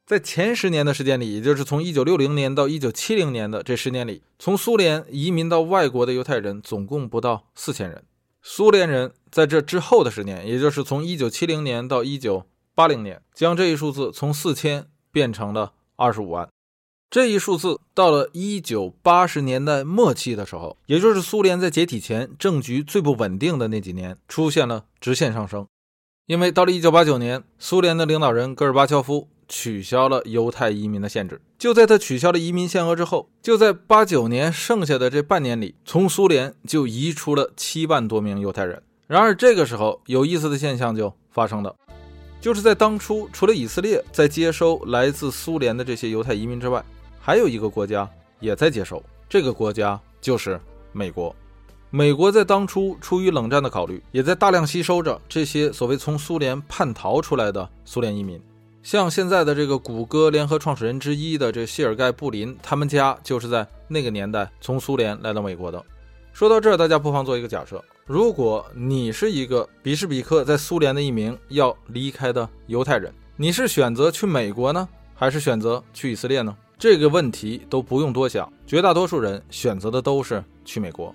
[0.08, 8.02] 在前十年的时间里，也就是从一九六零年到一九七零年的这十年里，从苏联移民到外国的犹太人总共不到四千人。
[8.48, 16.48] 苏联人在这之后的十年，也就是从一九七零年到一九八零年，将这一数字从四千变成了二十五万。
[17.10, 25.66] 这一数字到了一九八十年代末期的时候，也就是苏联在解体前政局最不稳定的那几年，出现了直线上升。
[26.28, 31.42] 因为到了一九八九年，苏联的领导人戈尔巴乔夫取消了犹太移民的限制。
[31.58, 38.82] 就在他取消了移民限额之后，就在八九年剩下的这半年里，从苏联就移出了七万多名犹太人。
[39.08, 41.76] 然而这个时候，有意思的现象就发生了。
[42.42, 46.84] 就是在当初，除了以色列在接收来自苏联的这些犹太移民之外，
[47.20, 48.08] 还有一个国家
[48.40, 50.60] 也在接收，这个国家就是
[50.92, 51.36] 美国。
[51.90, 58.40] 美国在当初出于冷战的考虑，也在大量吸收着这些所谓从苏联叛逃出来的苏联移民。
[58.86, 65.84] 像现在的这个谷歌联合创始人之一的这谢尔盖布林，他们家就是在那个年代从苏联来到美国的。
[66.32, 76.56] 说到这儿，大家不妨做一个假设：如果你是一个比什比克在苏联的一名要离开的犹太人，你是选择去美国呢，还是选择去以色列呢？
[76.78, 81.12] 这个问题都不用多想，绝大多数人选择的都是去美国，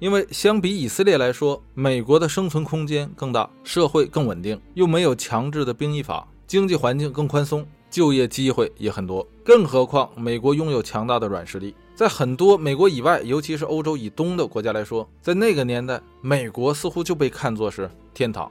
[0.00, 9.26] 因为相比以色列来说，美国的生存空间更大，社会更稳定，又没有强制的兵役法，经济环境更宽松，就业机会也很多。
[9.44, 18.50] 更何况，美国拥有强大的软实力，在很多美国以外，尤其是欧洲以东的国家来说，在那个年代，美国似乎就被看作是天堂。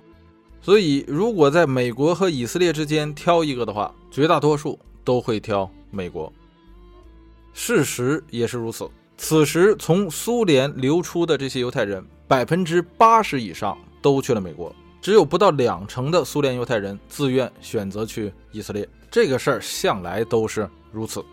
[0.61, 5.69] 所以，如果在美国和以色列之间挑一个的话，绝大多数都会挑。
[5.91, 6.33] 美国，
[7.53, 8.89] 事实也是如此。
[9.15, 14.75] 此时，从苏联流出的这些犹太人，百分之八十以上都去了美国，
[15.05, 18.89] 只有不到两成的苏联犹太人自愿选择去以色列。
[19.11, 21.23] 这个事儿向来都是如此。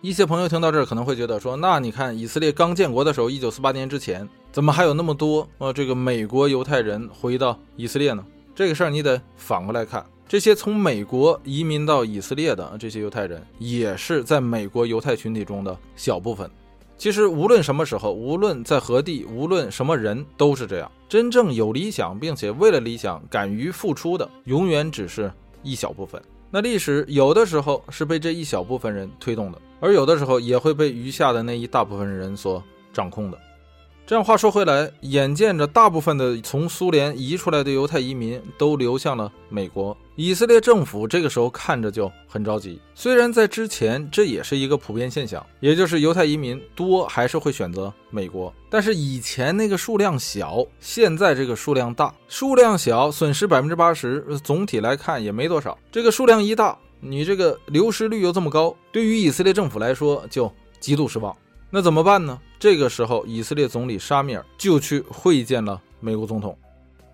[0.00, 8.24] 一些朋友听到这儿可能会觉得说：“那你看，以色列刚建国的时候，一九四八年之前，怎么还有那么多呃这个美国犹太人回到以色列呢？”
[8.56, 10.02] 这个事儿你得反过来看。
[10.26, 16.50] 这些从美国移民到以色列的这些犹太人，也是在美国犹太群体中的小部分。
[17.00, 20.92] 其实，无论什么时候，无论在何地，无论什么人，都是这样。
[21.08, 25.32] 真正有理想，并且为了理想敢于付出的，永远只是
[25.62, 26.20] 一小部分。
[26.50, 33.38] 那历史有的时候是被这一小部分人推动的，而有的时候也会被余下的那一大部分人所掌控的。
[34.10, 42.80] 这样话说回来，眼见着大部分的从苏联移出来的犹太移民都流向了美国，以色列政府这个时候看着就很着急。
[42.92, 55.78] 虽然在之前这也是一个普遍现象，也就是犹太移民多还是会选择美国，但是以前那个数量小，现在这个数量大，数量小损失百分之八十，总体来看也没多少。
[55.92, 61.32] 这个数量一大，你这个流失率又这么高，对于以色列政府来说就极度失望。
[61.70, 62.36] 那怎么办呢？
[62.60, 66.54] 这个时候，以色列总理沙米尔就去会见了美国总统，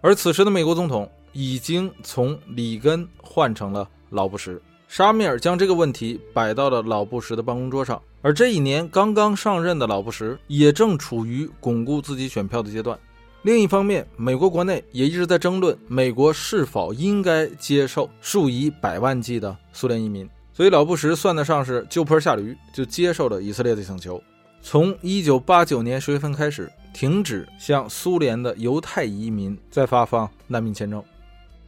[0.01, 4.61] 而此时的美国总统已经从里根换成了老布什。
[4.89, 12.99] 沙米尔将这个问题摆到了老布什的办公桌上，而这一年刚刚上任的老布什也正处于巩固自己选票的阶段。
[13.43, 24.21] 另一方面，美国国内也一直在争论美国是否应该接受数以百万计的苏联移民，所以老布什算得上是就坡下驴，就接受了以色列的请求，
[24.69, 31.01] 从一九八九年十月份开始，停止向苏联的犹太移民再发放难民签证。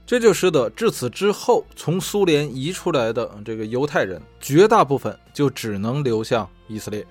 [0.05, 7.07] 这就使得至此之后，从苏联移出来的这个犹太人，绝大部分就只能流向以色列。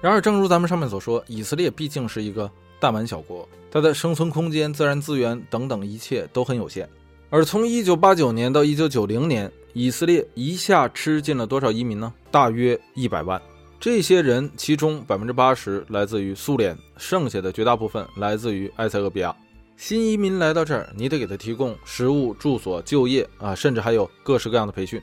[0.00, 2.48] 然而，正如咱们上面所说，以色列毕竟是一个
[2.78, 6.88] 弹丸小国，它的生存空间、自然资源等等一切都很有限。
[7.28, 12.14] 而从1989年到1990年，以色列一下吃进了多少移民呢？
[12.30, 13.42] 大约一百万。
[13.80, 19.34] 这些人其中百分之八十来自于苏联，剩下的绝大部分来自于埃塞俄比亚。
[19.78, 25.00] 新移民来到这儿，你得给他提供食物、住所、就业啊，甚至还有各式各样的培训。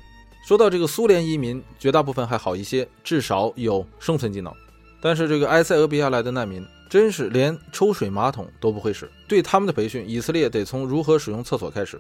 [0.48, 4.54] 说到这个苏联移民，绝大部分还好一些，至少有生存技能。
[5.02, 9.10] 但是这个埃塞俄比亚来的难民，真是连抽水马桶都不会使。
[9.28, 12.00] 对他们的培训，以色列得从如何使用厕所开始。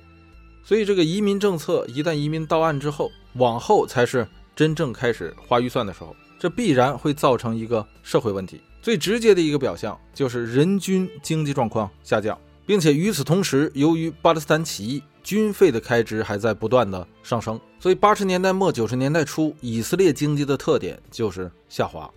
[0.63, 8.61] 所以这个移民政策一旦移民到岸之后，往后才是真正开始花预算的时候，这必然会造成一个社会问题。
[8.81, 12.37] 最直接的一个表象就是人均经济状况下降。
[12.65, 22.11] 并且与此同时，由于巴勒斯坦起义，军费的开支还在不断的上升，所以八十年代末九十年代初，以色列经济的特点就是下滑。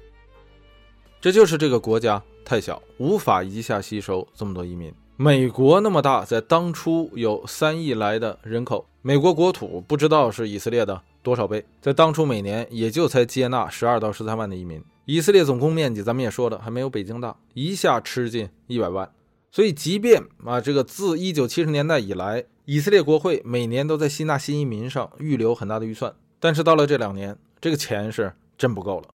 [1.20, 4.92] 这就是这个国家太小，无法一下吸收这么多移民。
[5.16, 14.82] 美国那么大，在当初有三亿来的人口，美国国土不知道是以色列的多少倍，在当初每年也就才接纳十二到十三万的移民。
[15.04, 19.10] 以色列总共面积，咱们也说了，还没有北京大，一下吃进一百万。
[19.50, 29.08] 所以，即便啊，这个自一九七十年代以来，以色列国会每年都在吸纳新移民上预留很大的预算，但是到了这两年，这个钱是真不够了。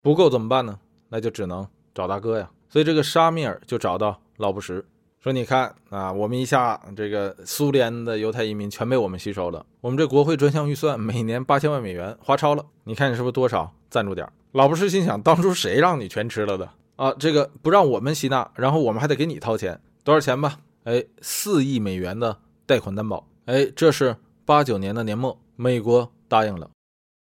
[0.00, 0.78] 不够怎么办呢？
[1.08, 2.50] 那就只能找大哥呀。
[2.68, 4.84] 所以这个沙米尔就找到老布什，
[5.22, 16.68] 说：“你看啊，我们一下这个苏联的犹太移民全被我们吸收了，我们这国会专项预算每年八千万美元花超了，你看你是不是多少赞助点？”老布什心想：当初谁让你全吃了的？
[16.96, 20.58] 啊，这个不让我们吸纳，然后我们还得给你掏钱，多少钱吧？
[20.82, 23.24] 哎，四亿美元的贷款担保。
[23.44, 26.68] 哎，这是八九年的年末，美国答应了。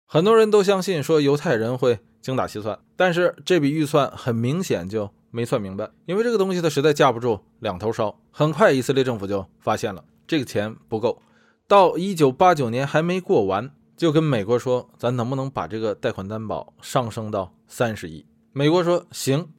[0.05, 8.19] 很多人都相信说犹太人会精打细算，但是这笔预算很明显就没算明白，因为这个东西它实在架不住两头烧。
[8.31, 11.21] 很快，以色列政府就发现了这个钱不够，
[11.67, 18.25] 到一九八九年还没过完，就跟美国说，咱能不能把这个贷款担保上升到三十亿？
[18.51, 19.49] 美国说行。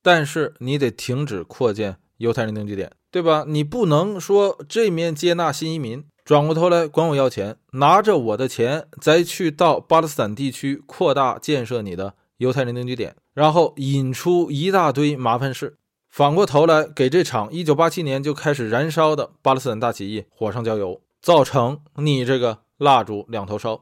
[0.00, 3.44] 但是你得停止扩建犹太人定居点，对吧？
[3.46, 15.76] 你不能说这面接纳新移民，转过头来管我要钱，拿着我的钱再去到巴勒斯坦地区扩大建设你的犹太人定居点，然后引出一大堆麻烦事，
[16.08, 23.80] 反过头来给这场1987年就开始燃烧的巴勒斯坦大起义火上浇油，造成你这个蜡烛两头烧。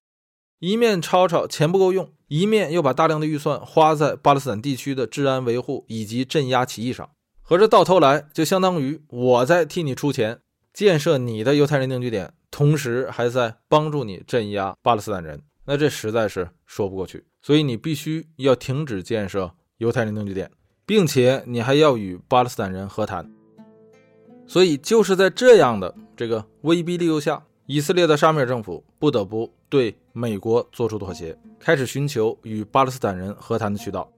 [0.59, 7.11] 一面吵吵钱不够用，一面又把大量的预算花在巴勒斯坦地区的治安维护以及镇压起义上，
[7.43, 10.41] 合着到头来就相当于我在替你出钱
[10.73, 17.25] 建设你的犹太人定居点，同时还在帮助你镇压巴勒斯坦人，那这实在是说不过去。
[17.43, 20.51] 所以你必须要停止建设犹太人定居点，
[20.87, 23.31] 并且你还要与巴勒斯坦人和谈。
[24.47, 27.45] 所以就是在这样的这个威逼利诱下。
[27.69, 34.09] 以色列的沙米尔政府不得不对美国做出妥协，开始寻求与巴勒斯坦人和谈的渠道。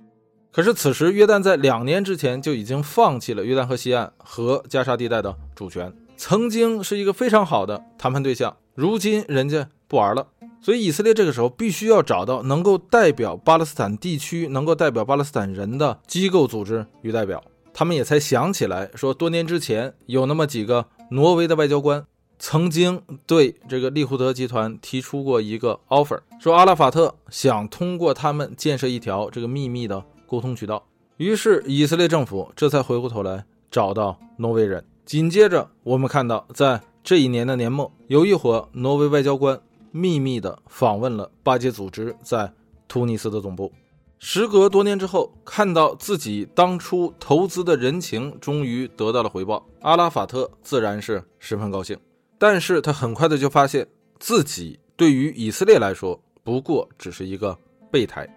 [0.52, 10.28] 可是此时，约旦在两年之前就已经放弃了约旦河西岸和加沙地带的主权，曾经是一个非常好的谈判对象，如今人家不玩了。
[10.60, 17.42] 所以，以色列这个时候必须要找到能够代表巴勒斯坦地区、能够代表巴勒斯坦人的机构组织与代表。
[17.72, 22.04] 他们也才想起来说，多年之前有那么几个挪威的外交官。
[22.40, 30.86] 曾经对这个利库德集团提出过一个 offer，说阿拉法特想通过他们建设一条这个秘密的沟通渠道。
[31.16, 34.84] 于是以色列政府这才回过头来找到挪威人。
[35.04, 39.60] 紧接着，我们看到在这一年的年末，有一伙挪威外交官
[39.90, 42.52] 秘密的访问了巴结组织在
[42.86, 43.72] 突尼斯的总部。
[44.18, 51.96] 时隔多年之后，看到自己当初投资的人情终于得到了回报，阿拉法特自然是十分高兴。
[52.36, 53.86] 但是他很快的就发现
[54.18, 57.56] 自己对于以色列来说不过只是一个
[57.90, 58.28] 备胎。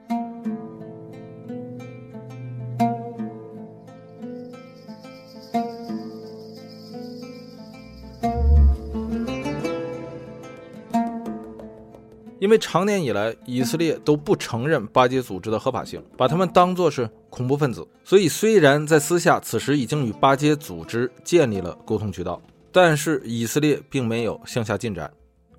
[12.52, 25.10] 因为长年以来以色列都不承认巴结组织的合法性，把他们当作是恐怖分子，所以虽然在私下此时已经与巴结组织建立了沟通渠道，但是以色列并没有向下进展。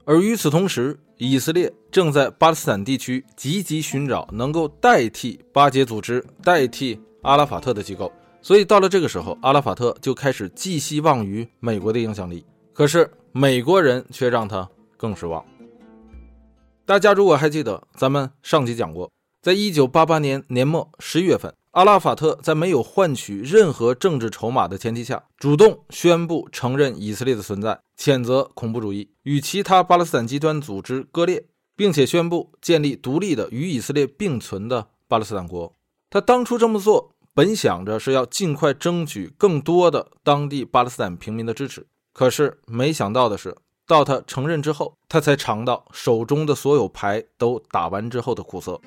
[0.04, 8.12] 而与此同时，以色列正在巴勒斯坦地区积极寻找能够代替巴结组织、代替阿拉法特的机构。
[8.42, 12.44] 所以到了这个时候，阿拉法特就开始寄希望于美国的影响力。
[12.74, 14.68] 可是美国人却让他
[14.98, 15.42] 更失望。
[16.92, 35.74] 大家如果还记得，咱们上集讲过，在一九八八年年末十一月份，阿拉法特在没有换取任何政治筹码的前提下，主动宣布承认以色列的存在，谴责恐怖主义，与其他巴勒斯坦极端组织割裂，并且宣布建立独立的与以色列并存的巴勒斯坦国。
[36.10, 37.14] 他当初这么做。
[37.32, 43.56] 本想着是要尽快争取更多的当地巴勒斯坦平民的支持，可是没想到的是，
[43.92, 48.80] 到他承认之后，他才尝到手中的所有牌都打完之后的苦涩，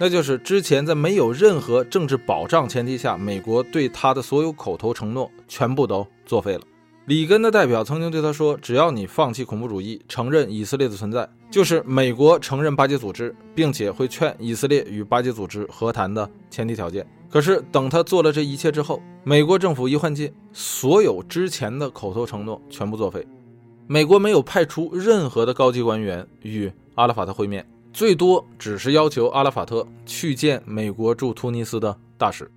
[0.00, 6.62] 那就是之前在没有任何政治保障前提下，美国对他的所有口头承诺全部都作废了。
[7.06, 23.24] 里根的代表曾经对他说：“只要你放弃恐怖主义，承认以色列的存在，就是美国承认巴结组织，并且会劝以色列与巴结组织和谈的前提条件。”可是，等他做了这一切之后，美国政府一换届，所有之前的口头承诺全部作废。
[23.92, 32.48] 美国没有派出任何的高级官员与阿拉法特会面，最多只是要求阿拉法特去见美国驻突尼斯的大使。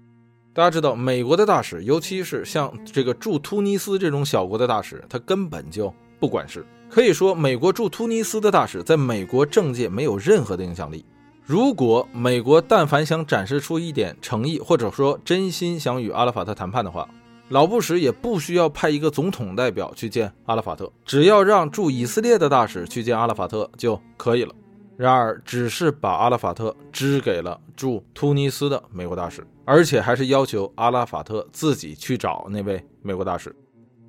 [0.53, 6.63] 大家知道，美国的大使，尤其是像这个驻突尼斯这种小国的大使，他根本就不管事。
[6.87, 11.03] 可以说，美国驻突尼斯的大使在美国政界没有任何的影响力。
[11.43, 17.09] 如果美国但凡想展示出一点诚意，或者说真心想与阿拉法特谈判的话，
[17.49, 24.55] 老布什也不需要派一个总统代表去见阿拉法特，只要让驻以色列的大使去见阿拉法特就可以了。
[24.95, 33.53] 然而，只是把阿拉法特支给了驻突尼斯的美国大使，而且还是要求阿拉法特自己去找那位美国大使。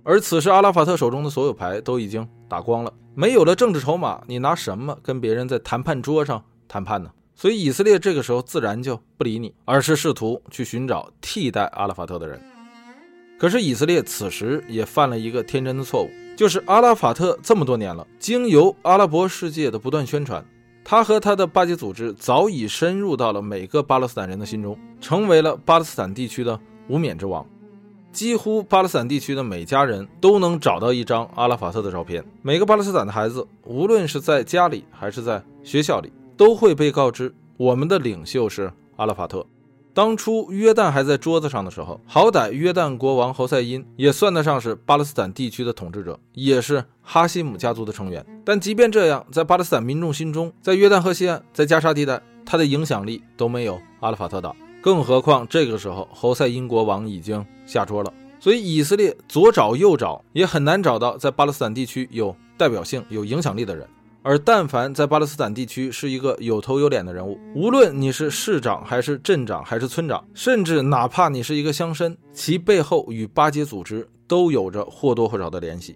[0.04, 7.10] 而此时，阿拉法特手中的所有牌都已经打光了，没有了政治筹码，你拿什么跟别人在谈判桌上谈判呢？
[7.34, 12.40] 所以，以色列这个时候自然就不理你，而是试图去寻找替代阿拉法特的人。
[13.38, 20.44] 可是，以色列此时也犯了一个天真的错误，就是阿拉法特这么多年了，经由阿拉伯世界的不断宣传，
[20.82, 26.58] 他和他的巴结组织早已深入到了每个巴勒斯坦人的心中，成为了巴勒斯坦地区的
[26.88, 27.44] 无冕之王。
[28.12, 36.12] 几乎巴勒斯坦地区的每家人都能找到一张阿拉法特的照片，每个巴勒斯坦的孩子，无论是在家里还是在学校里。
[36.36, 39.46] 都会被告知，我们的领袖是阿拉法特。
[39.94, 48.26] 当初约旦还在桌子上的时候，好歹约旦国王侯赛因也算得上是巴勒斯坦地区的统治者，也是哈希姆家族的成员。
[48.44, 54.52] 但即便这样，在巴勒斯坦民众心中，在约旦河西岸，在加沙地带，他的影响力都没有阿拉法特大。
[54.82, 63.88] 更何况这个时候，侯赛因国王已经下桌了，所以以色列左找右找，也很难找到在巴勒斯坦地区有代表性、有影响力的人。
[64.24, 75.94] 而但凡在巴勒斯坦地区是一个有头有脸的人物，无论你是市长还是镇长还是村长，甚至哪怕你是一个乡绅，其背后与巴结组织都有着或多或少的联系。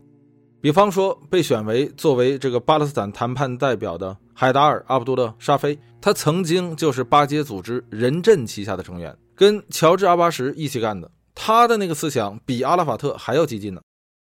[0.61, 11.11] 比方说，被选为作为这个巴勒斯坦谈判代表的海达尔·阿卜杜勒·沙菲，他曾经就是巴结组织人镇旗下的成员，跟乔治·阿巴什一起干的。
[11.35, 13.81] 他的那个思想比阿拉法特还要激进呢。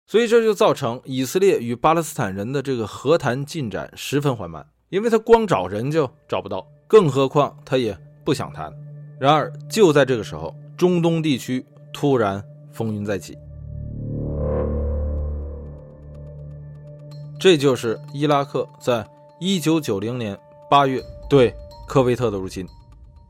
[0.06, 8.70] 所以这就造成以色列与巴勒斯坦人的这个和谈进展十分缓慢，因为他光找人就找不到，更何况他也不想谈。
[9.18, 13.34] 然而就在这个时候，中东地区突然风云再起，
[17.40, 19.06] 这就是伊拉克在
[19.40, 20.38] 1990年
[20.70, 21.54] 8月对
[21.88, 22.66] 科威特的入侵。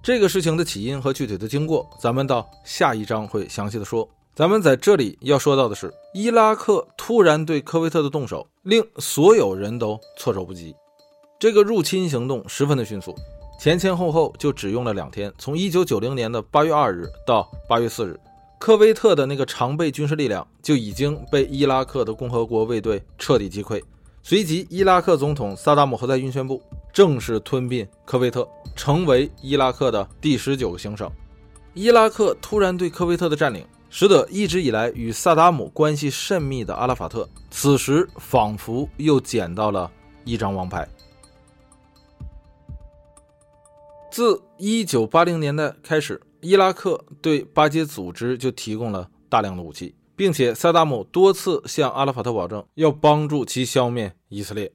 [0.02, 4.08] 这个事情的起因和具体的经过，咱们到下一章会详细的说。
[4.34, 10.74] 咱们在这里要说到的是，伊拉克突然对科威特的动手，令所有人都措手不及。
[11.38, 13.14] 这个入侵行动十分的迅速，
[13.60, 15.32] 前前后后就只用了两天。
[15.38, 18.18] 从一九九零年的八月二日到八月四日，
[18.58, 23.80] 科威特的那个常备军事力量就已经被伊拉克的共和国卫队彻底击溃。
[24.24, 26.60] 随即，伊拉克总统萨达姆何塞因宣布
[26.92, 31.08] 正式吞并科威特，成为伊拉克的第十九个行省。
[31.72, 33.64] 伊拉克突然对科威特的占领。
[33.96, 39.88] 使得一直以来与萨达姆关系甚密的阿拉法特，此时仿佛又捡到了
[40.24, 40.84] 一张王牌。
[44.10, 54.72] 自一九八零年代开始，伊拉克对巴结组织就提供了大量的武器，并且萨达姆多次向阿拉法特保证要帮助其消灭以色列。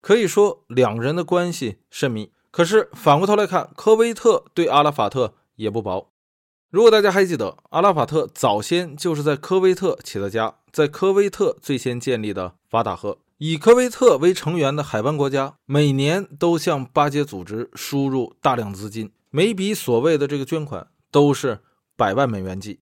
[0.00, 2.30] 可以说两人的关系甚密。
[2.52, 6.11] 可是反过头来看，科威特对阿拉法特也不薄。
[6.72, 21.60] 如果大家还记得，阿拉法特早先就是在科威特起的家，在科威特最先建立的法塔赫，以科威特为成员的海湾国家，每年都向巴结组织输入大量资金，每笔所谓的这个捐款都是
[21.94, 22.80] 百万美元计，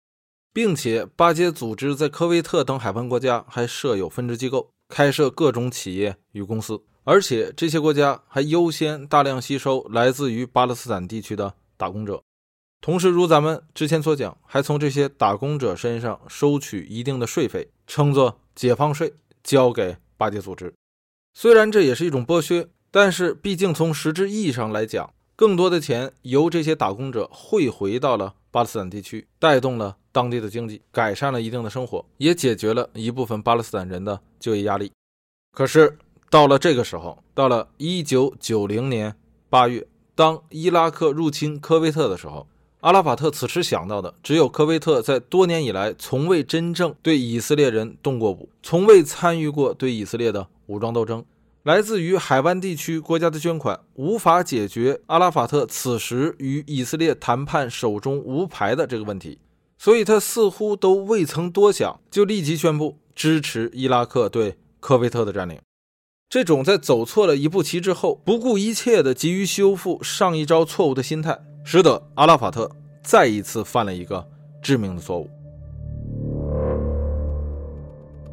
[0.55, 6.82] 并且巴结组织在科威特等海湾国家还设有分支机构，开设各种企业与公司。
[7.03, 12.22] 而且这些国家还优先大量吸收来自于巴勒斯坦地区的打工者，
[12.85, 20.74] 同时如咱们之前所讲，还从这些打工者身上收取一定的税费，称作解放税，交给巴结组织。
[21.32, 34.93] 虽然这也是一种剥削，但是毕竟从实质意义上来讲，更多的钱由这些打工者汇回到了巴勒斯坦地区，带动了当地的经济，改善了一定的生活，也解决了一部分巴勒斯坦人的就业压力。
[35.53, 35.97] 可是。
[36.30, 39.14] 到了这个时候，到了一九九零年
[39.49, 42.49] 八月，当伊拉克入侵科威特的时候，
[42.85, 51.24] 阿拉法特此时想到的只有科威特在多年以来从未真正对以色列人动过武，从未参与过对以色列的武装斗争。
[51.62, 59.39] 来自于海湾地区国家的捐款无法解决阿拉法特此时与以色列谈判手中无牌的这个问题，
[59.78, 65.59] 所以他似乎都未曾多想，就立即宣布支持伊拉克对科威特的占领。
[66.28, 72.71] 这种在走错了一步棋之后，不顾一切的急于修复上一招错误的心态，使得阿拉法特
[73.03, 74.25] 再一次犯了一个
[74.62, 75.29] 致命的错误。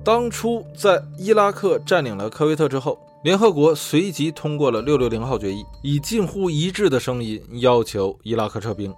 [0.03, 8.93] 当初在伊拉克占领了科威特之后，联合国随即通过了六六零号决议，以近乎一致的声音要求伊拉克撤兵。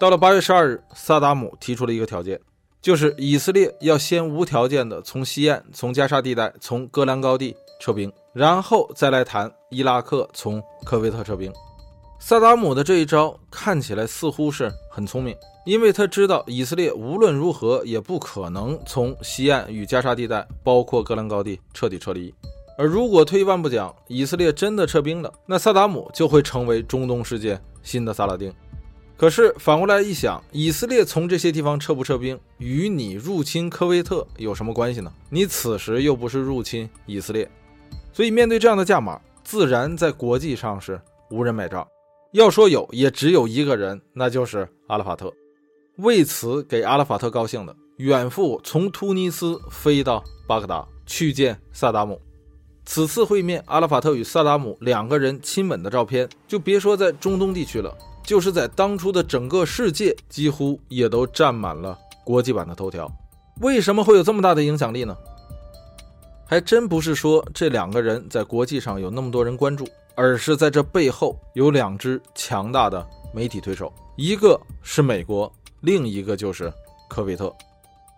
[0.00, 2.40] 到了八月十二日，萨达姆提出了一个条件，
[2.82, 8.12] 就是以色列要先无条件的从西岸、从加沙地带、从戈兰高地撤兵。
[8.32, 11.52] 然后再来谈伊拉克从科威特撤兵。
[12.20, 22.34] 萨达姆的这一招看起来似乎是很聪明，因为他知道以色列无论如何也不可能从西岸与加沙地带，包括戈兰高地彻底撤离。
[22.76, 28.52] 而如果退一万步讲，以色列真的撤兵了，那萨达姆就会成为中东世界新的萨拉丁。
[29.16, 35.10] 可是反过来一想，以色列从这些地方撤不撤兵，与你入侵科威特有什么关系呢？
[35.30, 37.48] 你此时又不是入侵以色列。
[38.12, 41.00] 所以，面对这样的价码，自然在国际上是
[41.30, 41.86] 无人买账。
[42.32, 45.32] 要说有，也只有一个人，那就是阿拉法特。
[45.96, 52.20] 为此，给阿拉法特高兴的，远赴从突尼斯飞到巴格达去见萨达姆。
[52.84, 63.10] 此次会面，阿拉法特与萨达姆两个人亲吻的照片，就别说在中东地区了，就是在当初的整个世界，几乎也都占满了国际版的头条。
[63.60, 65.16] 为什么会有这么大的影响力呢？
[66.50, 76.72] 还真不是说这两个人在国际上有那么多人关注，而是在这背后有两支强大的媒体推手，一个是美国，另一个就是
[77.06, 77.54] 科威特。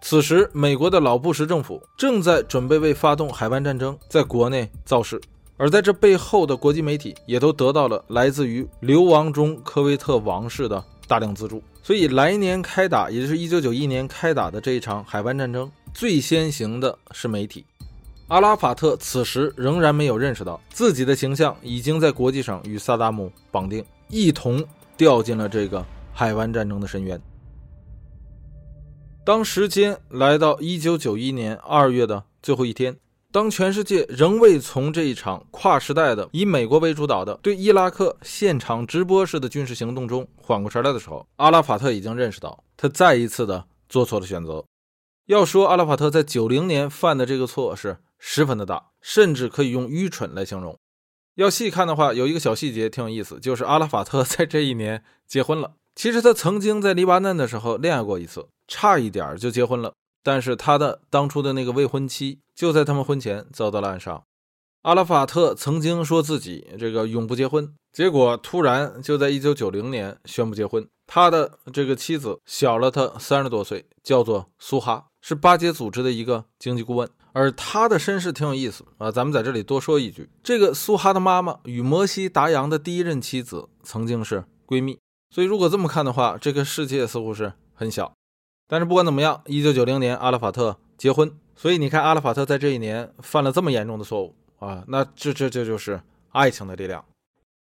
[0.00, 5.20] 此时，美国的老布什政府正在准备为发动海湾战争在国内造势，
[5.56, 17.64] 而在这背后的国际媒体也都得到了来自于流亡中科威特王室的大量资助，所以来年开打，也就是一九九一年开打的这一场海湾战争，最先行的是媒体。
[18.30, 24.64] 阿拉法特此时仍然没有认识到自己的形象已经在国际上与萨达姆绑定，一同
[24.96, 27.20] 掉进了这个海湾战争的深渊。
[29.24, 32.96] 当时间来到一九九一年二月的最后一天，
[33.32, 44.64] 当全世界仍未从这一场跨时代的以美国为主导的对伊拉克现场直播式的军事行动中缓过神来的时候，阿拉法特已经认识到他再一次的做错了选择。
[45.26, 47.96] 要说阿拉法特在九零年犯的这个错是。
[48.20, 50.78] 十分的大，甚至可以用愚蠢来形容。
[51.36, 55.72] 要细看的话，有一个小细节挺有意思，就是阿拉法特 在这一年结婚了。
[55.94, 64.22] 其实他曾经在黎巴嫩的时候恋爱过一次，差一点就结婚了，但是他的当初的那个未婚妻就在他们婚前遭到了暗杀。
[64.82, 70.86] 阿拉法特曾经说自己这个永不结婚，结果突然就在一九九零年宣布结婚。
[71.06, 77.08] 他的这个妻子小了他三十多岁，叫做苏哈，是巴结组织的一个经济顾问。
[77.32, 84.98] 而他的身世挺有意思啊，咱们在这里多说一句：这个苏哈的妈妈与摩西达扬的第一任妻子曾经是闺蜜，
[85.30, 88.12] 所以如果这么看的话，这个世界似乎是很小。
[88.68, 96.00] 但是不管怎么样，一九九零年阿拉法特结婚，所以你看阿拉法特在这一年犯了这么严重的错误啊，那这这这就是
[96.30, 97.04] 爱情的力量，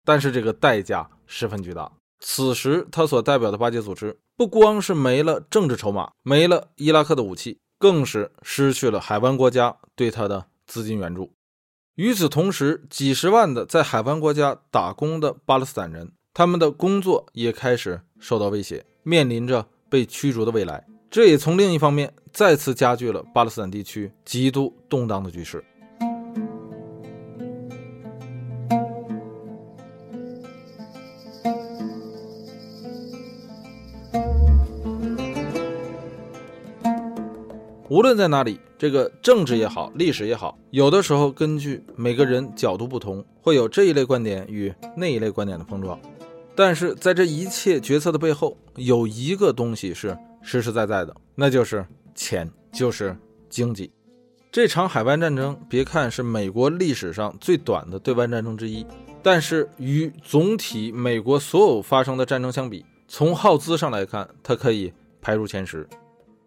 [0.05, 1.91] 但是这个代价十分巨大。
[2.19, 7.59] 此时他所代表的巴结组织不光是没了政治筹码，没了伊拉克的武器。
[7.79, 11.31] 更是失去了海湾国家对他的资金援助。
[11.95, 20.85] 与此同时，几十万的在海湾国家打工的巴勒斯坦人，他们的工作也开始受到威胁，面临着被驱逐的未来。
[21.09, 25.63] 这也从另一方面再次加剧了巴勒斯坦地区极度动荡的局势。
[38.09, 45.99] 论在哪里，这个政治也好，历史也好，有的时候根据每个人角度不同，会有这一类观点与那一类观点的碰撞。
[46.55, 51.85] 但是在这一切决策的背后，有一个东西是实实在在的，那就是
[52.15, 53.15] 钱，就是
[53.47, 53.91] 经济。
[54.51, 58.83] 这场海湾战争，别看是美国历史上最短的对外战争之一，
[59.21, 64.91] 但是与总体美国所有发生的战争相比，从耗资上来看，它可以
[65.21, 65.87] 排入前十，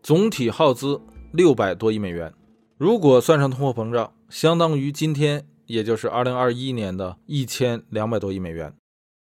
[0.02, 1.00] 总体耗资。
[1.32, 2.34] 六百多亿美元，
[2.76, 8.74] 如果算上通货膨胀，相当于今天，也就是二零二一年的一千两百多亿美元。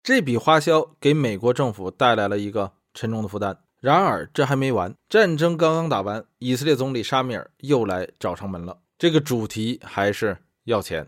[0.04, 3.58] 这笔花销给美国政府带来了一个沉重的负担。
[3.82, 8.78] 然而，这还没完，战争刚刚打完，以色列总理沙米尔又来找上门了。
[9.00, 11.08] 这个主题还是要钱，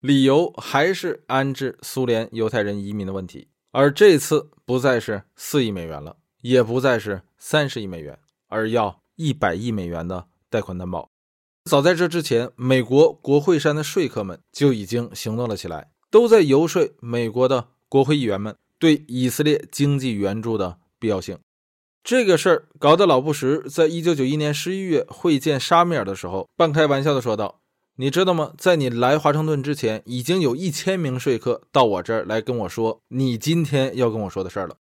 [0.00, 3.48] 理由还是安置苏联犹太人移民的问题。
[3.72, 8.16] 而这次不再是四亿美元了，也不再是三十亿美元，
[8.46, 9.00] 而要。
[9.20, 11.10] 一百亿美元的贷款担保，
[11.66, 21.38] 早在这之前，美国国会山的说客们就已经行动了起来，都在游说美国的国会议员们对以色列经济援助的必要性。
[22.02, 27.60] 这个事儿搞得老布什在一九九一年十一月会见沙米尔的时候，半开玩笑的说道
[28.00, 28.54] ：“你知道吗？
[28.56, 34.76] 在你来华盛顿之前，已经有一千名说客到我这儿来跟我说你今天要跟我说的事儿了。”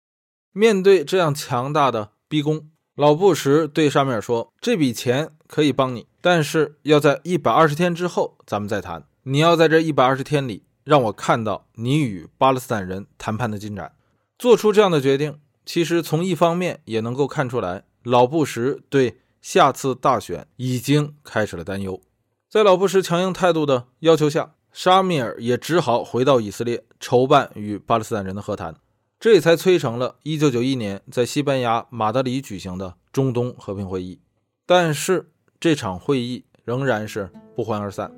[0.52, 2.68] 面对这样强大的逼宫。
[2.96, 9.04] 老布什对沙米尔说：“这笔钱可以帮你，但是要在一百二十天之后咱们再谈。
[9.24, 13.92] 你要在这一百二十天里让我看到你与巴勒斯坦人谈判的进展。”
[14.38, 22.00] 做出这样的决定，其实从一方面也能够看出来，老布什对下次大选已经开始了担忧。
[22.48, 28.74] 在老布什强硬态度的要求下，沙米尔也只好回到以色列筹办与巴勒斯坦人的和谈。
[29.18, 34.20] 这才催成了1991年在西班牙马德里举行的中东和平会议，
[34.66, 38.12] 但是这场会议仍然是不欢而散。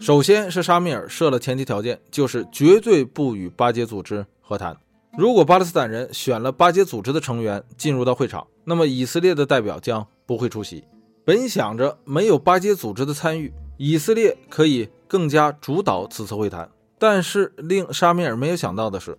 [0.00, 4.74] 首先是沙米尔设了前提条件，就是绝对不与巴结组织和谈。
[5.16, 10.82] 如果巴勒斯坦人选了巴结组织的成员进入到会场，那么以色列的代表将不会出席。
[11.22, 16.68] 本想着没有巴结组织的参与，以色列可以更加主导此次会谈，
[16.98, 19.18] 但是令沙米尔没有想到的是。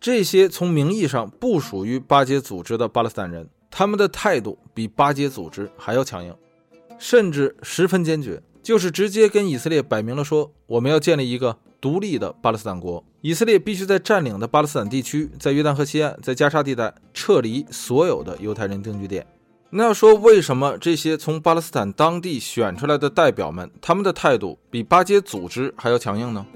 [0.00, 6.34] 这些从名义上不属于巴结组织的巴勒斯坦人，他们的态度比巴结组织还要强硬，
[6.98, 19.26] 甚至十分坚决，就是直接跟以色列摆明了说，我们要建立一个独立的巴勒斯坦国，以色列必须在占领的巴勒斯坦地区，在约旦河西岸，在加沙地带撤离所有的犹太人定居点。
[19.70, 26.46] 那要说为什么这些从巴勒斯坦当地选出来的代表们，他们的态度比巴结组织还要强硬呢？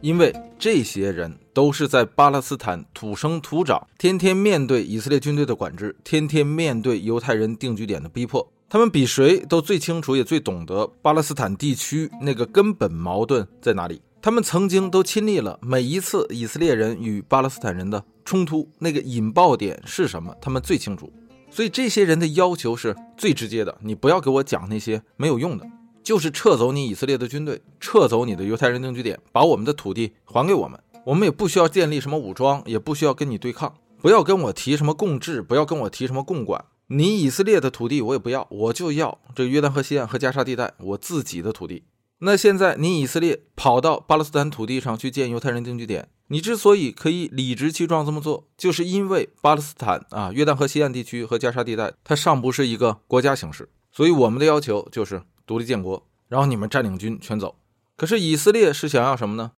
[0.00, 8.48] 因为这些人都是在巴勒斯坦土生土长，天天面对以色列军队的管制，天天面对犹太人定居点的逼迫。
[8.68, 14.00] 他们比谁都最清楚，也最懂得巴勒斯坦地区那个根本矛盾在哪里。
[14.22, 21.12] 他们曾经都亲历了每一次以色列人与巴勒斯坦人的冲突，那个引爆点是什么，他们最清楚。
[21.50, 25.66] 所以这些人的要求是最直接的：你不要给我讲那些没有用的。
[26.04, 30.80] 就是撤走你以色列的军队，撤走你的犹太人定居点，把我们的土地还给我们。
[31.08, 33.74] 我们也不需要建立什么武装，也不需要跟你对抗。
[34.00, 36.66] 不要跟我提什么共治，不要跟我提什么共管。
[36.88, 41.84] 你以色列的土地我也不要，我就要这约旦河西岸和加沙地带我自己的土地。
[42.18, 55.22] 那现在你以色列跑到巴勒斯坦土地上去建犹太人定居点，你之所以可以理直气壮这么做，就是因为巴勒斯坦啊，约旦河西岸地区和加沙地带它尚不是一个国家形式，所以我们的要求就是。
[55.46, 57.56] 独立建国，然后你们占领军全走。
[57.96, 59.52] 可是以色列是想要什么呢？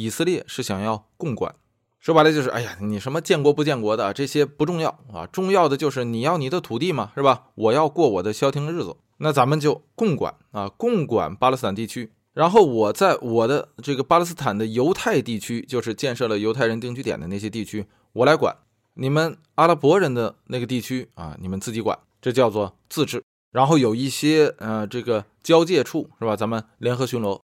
[0.00, 1.56] 以色列是想要共管，
[1.98, 7.48] 说白了就是，哎呀，你什么建国不建国的这些不重要啊，重要的就是你要你的土地嘛，是吧？
[7.56, 12.12] 我要过我的消停日子，那咱们就共管啊，共管巴勒斯坦地区。
[12.32, 18.56] 然后我在我的这个巴勒斯坦的犹太地区，就是建设了犹太人定居点的那些地区，我来管。
[18.94, 23.24] 你们阿拉伯人的那个地区啊，你们自己管，这叫做自治。
[23.50, 26.36] 然后有一些呃，这个交界处是吧？
[26.36, 27.40] 咱们联合巡逻。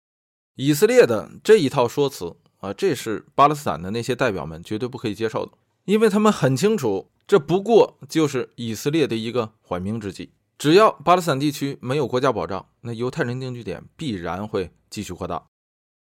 [0.55, 5.51] 以色列的这一套说辞啊，这是巴勒斯坦的那些代表们绝对不可以接受的，
[5.83, 10.31] 因为他们很清楚，这不过就是以色列的一个缓兵之计。
[10.57, 15.43] 只要巴勒斯坦地区没有国家保障，那犹太人定居点必然会继续扩大。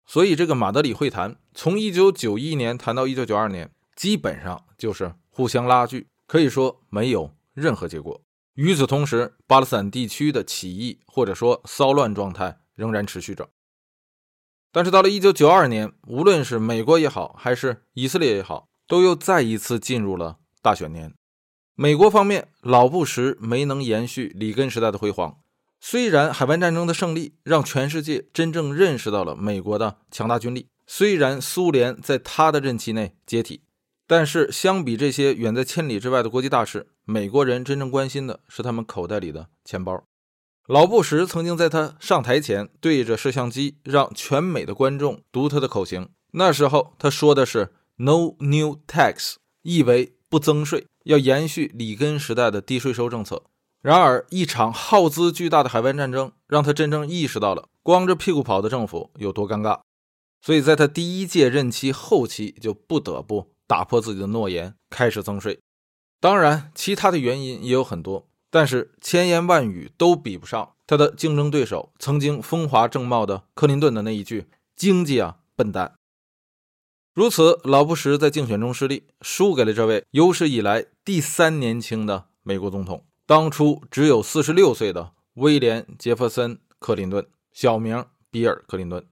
[0.07, 8.21] 所以，这个马德里会谈从1991年谈到1992年，基本上就是互相拉锯，可以说没有任何结果。
[8.57, 13.49] 与此同时，巴勒斯坦地区的起义或者说骚乱状态仍然持续着。
[14.73, 21.13] 但是到了1992年，无论是美国也好，还是以色列也好，都又再一次进入了大选年。
[21.75, 25.39] 美国方面，老布什没能延续里根时代的辉煌。
[25.81, 33.63] 虽然海湾战争的胜利让全世界真正认识到了美国的强大军力，虽然苏联在他的任期内解体，
[34.07, 40.05] 但是相比这些远在千里之外的国际大事，美国人真正关心的是他们口袋里的钱包。
[40.67, 53.43] 老布什曾经在他上台前对着摄像机让全美的观众读他的口型，那时候他说的是 “No new tax”，意为不增税，要延续里根时代的低税收政策。
[53.83, 59.81] 然而，一场耗资巨大的海湾战争让他真正意识到了光着屁股跑的政府有多尴尬，
[60.43, 65.59] 所以在他第一届任期后期就不得不打破自己的诺言，开始增税。
[66.21, 75.95] 当然，其他的原因也有很多，但是千言万语都比不上他的竞争对手曾经风华正茂的克林顿的那一句“经济啊，笨蛋”。
[77.15, 83.05] 如此，老布什在竞选中失利，输给了这位有史以来第三年轻的美国总统。
[83.27, 89.05] 当初只有四十六岁的威廉·杰弗森·克林顿，小名比尔·克林顿，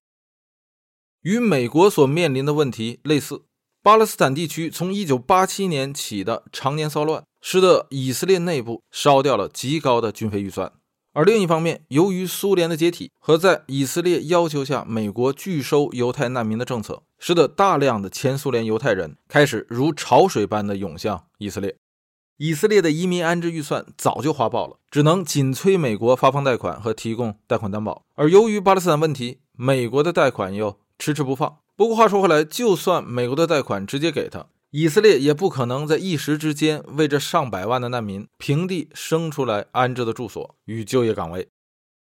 [1.22, 3.42] 与美国所面临的问题类似。
[3.82, 10.70] 巴勒斯坦地区从一九八七年起的常年骚乱，使得以色列内部烧掉了极高的军费预算。
[11.14, 21.74] 而另一方面，由于苏联的解体和在以色列要求下美国拒收犹太难民的政策，使得大量的前苏联犹太人开始如潮水般的涌向以色列。
[22.36, 28.04] 以色列的移民安置预算早就花爆了，只能紧催美国发放贷款和提供贷款担保。
[28.14, 31.56] 而由于巴勒斯坦问题，美国的贷款又迟迟不放。
[31.74, 41.48] 不过话说回来，就算美国的贷款直接给他，以色列也不可能在一时之间为这上百万的难民平地生出来安置的住所与就业岗位。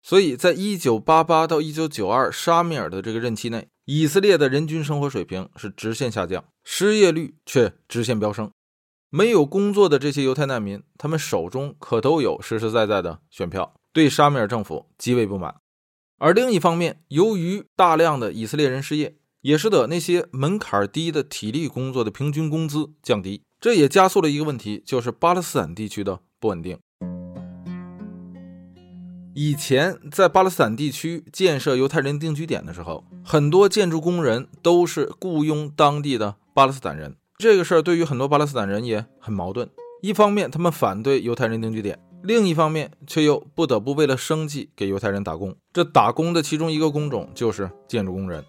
[0.02, 8.52] 所以在一九八八到一九九二沙米尔的这个任期内，以色列的人均生活水平是直线下降，失业率却直线飙升。
[9.10, 15.56] 没有工作的这些犹太难民，他们手中可都有实实在在的选票，对沙米尔政府极为不满。
[16.18, 26.80] 而另一方面，由于大量的以色列人失业，也使得那些门槛低的体力工作的平均工资降低，这也加速了一个问题，就是巴勒斯坦地区的不稳定。
[29.36, 37.18] 以前在巴勒斯坦地区建设犹太人定居点的时候，很多建筑工人都是雇佣当地的巴勒斯坦人。
[37.38, 39.70] 这个事儿对于很多巴勒斯坦人也很矛盾，
[40.02, 45.54] 一方面他们反对犹太人定居点，另一方面却又不得不为了生计给犹太人打工。
[45.74, 48.46] 这打工的其中一个工种就是建筑工人，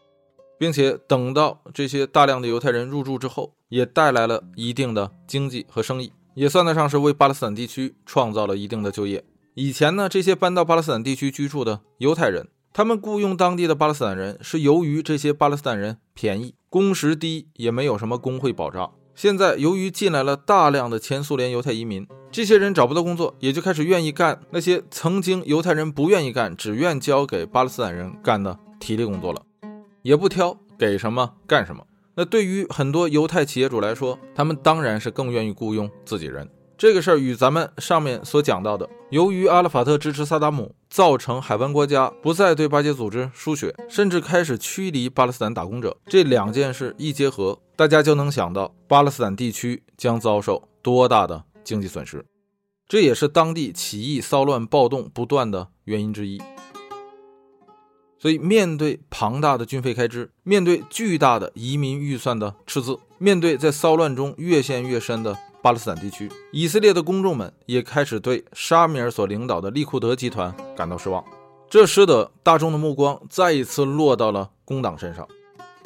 [0.58, 9.24] 并且等到这些大量的犹太人入住之后，也带来了一定的经济和生意，也算得上是为巴勒斯坦地区创造了一定的就业。
[9.54, 16.54] 以前呢，这些搬到巴勒斯坦地区居住的犹太人，他们雇佣当地的巴勒斯坦人，是由于这些巴勒斯坦人便宜。
[16.68, 18.92] 工时低，也没有什么工会保障。
[19.14, 29.40] 现在由于进来了大量的前苏联犹太移民，这些人找不到工作，也就开始愿意干那些曾经犹太人不愿意干、只愿交给巴勒斯坦人干的体力工作了，
[30.04, 31.82] 也不挑给什么干什么。
[32.14, 36.48] 那对于很多犹太企业主来说，他们当然是更愿意雇佣自己人。
[36.76, 52.26] 这个事儿与咱们上面所讲到的，由于阿拉法特支持萨达姆，造成海湾国家不再对巴结组织输血，甚至开始驱离巴勒斯坦打工者，这两件事一结合，大家就能想到巴勒斯坦地区将遭受多大的经济损失。
[52.86, 56.42] 这也是当地起义、骚乱、暴动不断的原因之一。
[58.24, 65.36] 所以，面对庞大的军费开支，面对巨大的移民预算的赤字，面对在骚乱中越陷越深的。
[65.60, 71.22] 巴勒斯坦地区，以色列的公众们也开始对沙米尔所领导的利库德集团感到失望，
[71.68, 75.28] 这使得大众的目光再一次落到了工党身上。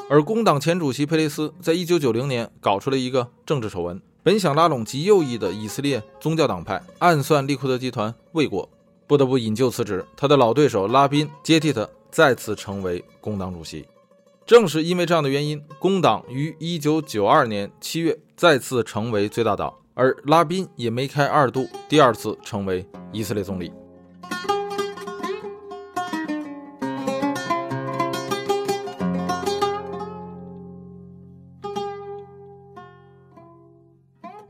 [0.09, 8.69] 而工党前主席佩雷斯在一九九零年搞出了一个政治丑闻，本想拉拢极右翼的以色列宗教党派，暗算利库德集团未果，
[9.09, 10.07] 不得不引咎辞职。
[10.17, 13.87] 他的老对手拉宾接替他，再次成为工党主席。
[14.47, 23.71] 正是因为这样的原因，工党于一九九二年七月再次成为最大党，而拉宾也梅开二度，第二次成为以色列总理。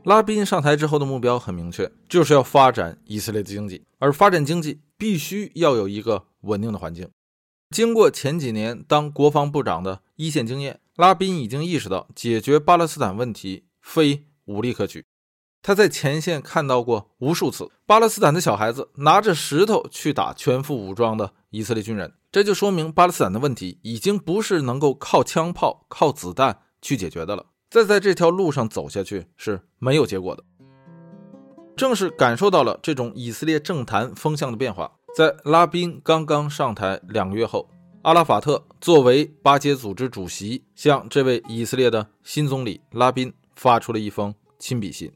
[0.05, 7.07] 拉宾上台之后的目标很明确，就是要发展以色列的经济，而发展经济必须要有一个稳定的环境。
[7.75, 15.05] 经过前几年当国防部长的一线经验，拉宾已经意识到解决巴勒斯坦问题非武力可取。
[15.61, 27.45] 他在前线看到过无数次巴勒斯坦的小孩子拿着石头去打全副武装的以色列军人，这就说明巴勒斯坦的问题已经不是能够靠枪炮、靠子弹去解决的了。
[27.69, 30.43] 再在这条路上走下去是没有结果的。
[31.77, 37.69] 正是感受到了这种以色列政坛风向的变化，在拉宾刚刚上台两个月后，
[38.03, 45.11] 阿拉法特作为巴结组织主席，向这位以色列的新总理拉宾发出了一封亲笔信。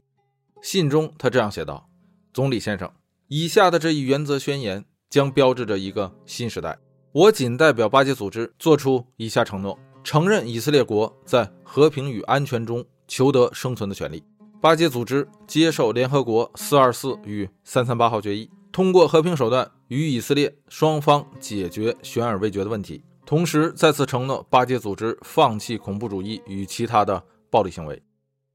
[0.62, 1.88] 信中他这样写道
[2.34, 2.90] ：“总理先生，
[3.28, 6.78] 以下的这一原则宣言将标志着一个新时代。
[7.12, 14.22] 我仅代表巴结组织作出以下承诺。”承认以色列国在和平与安全中求得生存的权利。
[14.60, 23.02] 巴结组织接受联合国四二四与三三八号决议，通过和平手段与以色列双方解决悬而未决的问题。
[23.26, 28.02] 同时，再次承诺巴结组织放弃恐怖主义与其他的暴力行为。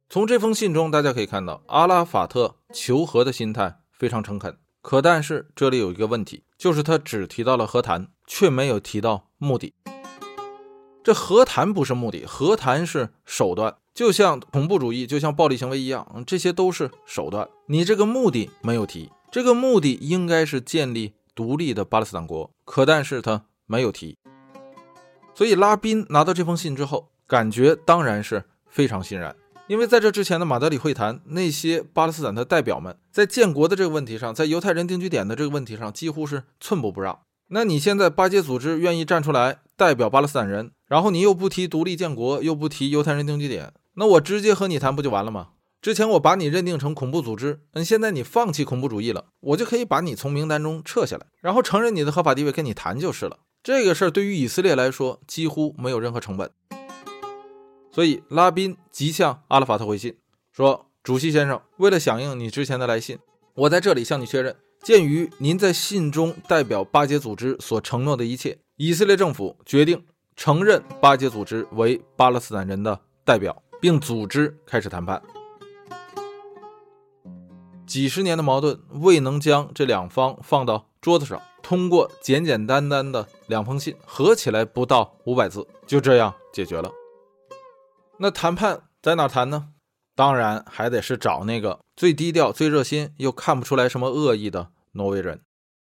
[0.10, 4.58] 从这封信中，大家可以看到阿拉法特求和的心态非常诚恳。
[4.82, 9.74] 可但是这里有一个问题，就是他只提到了和谈，却没有提到目的。
[11.04, 17.50] 这和谈不是目的，和谈是手段，就像恐怖主义，就像暴力行为一样，这些都是手段。
[17.68, 24.18] 你这个目的没有提，这个目的应该是建立独立的巴勒斯坦国，可但是他没有提。
[25.34, 29.34] 所以拉宾拿到这封信之后，感觉当然是非常欣然，
[29.68, 37.18] 因为在这之前的马德里会谈，那些巴勒斯坦的代表们在建国的这个问题上，在犹太人定居点的这个问题上，几乎是寸步不让。
[37.52, 40.72] 那你现在巴结组织愿意站出来代表巴勒斯坦人？
[40.88, 45.52] 然后你又不提独立建国，又不提犹太人定居点，那我直接和你谈不就完了吗？
[45.82, 53.40] 之前我把你认定成恐怖组织，嗯，现在你放弃恐怖主义了，我就可以把你从名单中撤下来，然后承认你的合法地位，跟你谈就是了。
[53.64, 56.52] 这个事儿对于以色列来说几乎没有任何成本。
[57.92, 60.18] 所以拉宾即向阿拉法特回信
[60.52, 63.18] 说：“主席先生，为了响应你之前的来信，
[63.54, 70.04] 我在这里向你确认，鉴于您在信中代表巴结组织所承诺的一切，以色列政府决定。”
[70.36, 75.22] 承认巴结组织为巴勒斯坦人的代表，并组织开始谈判。
[77.90, 86.92] 几十年的矛盾未能将这两方放到桌子上，通过简简单单的两封信，合起来不到五百字，就这样解决了。
[88.20, 89.70] 那谈判在哪谈呢？
[90.16, 95.42] 当然还得是找那个最低调、最热心又看不出来什么恶意的挪威人。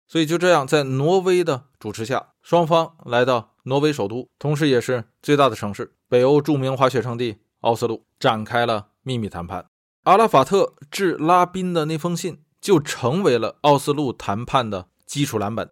[0.08, 3.50] 所以就这样，在挪威的主持下，双方来到。
[3.64, 9.66] 挪威首都，同时也是最大的城市，北欧著名滑雪胜地奥斯陆，展开了秘密谈判。
[10.04, 15.70] 阿拉法特致拉宾的那封信就成为了奥斯陆谈判的基础蓝本。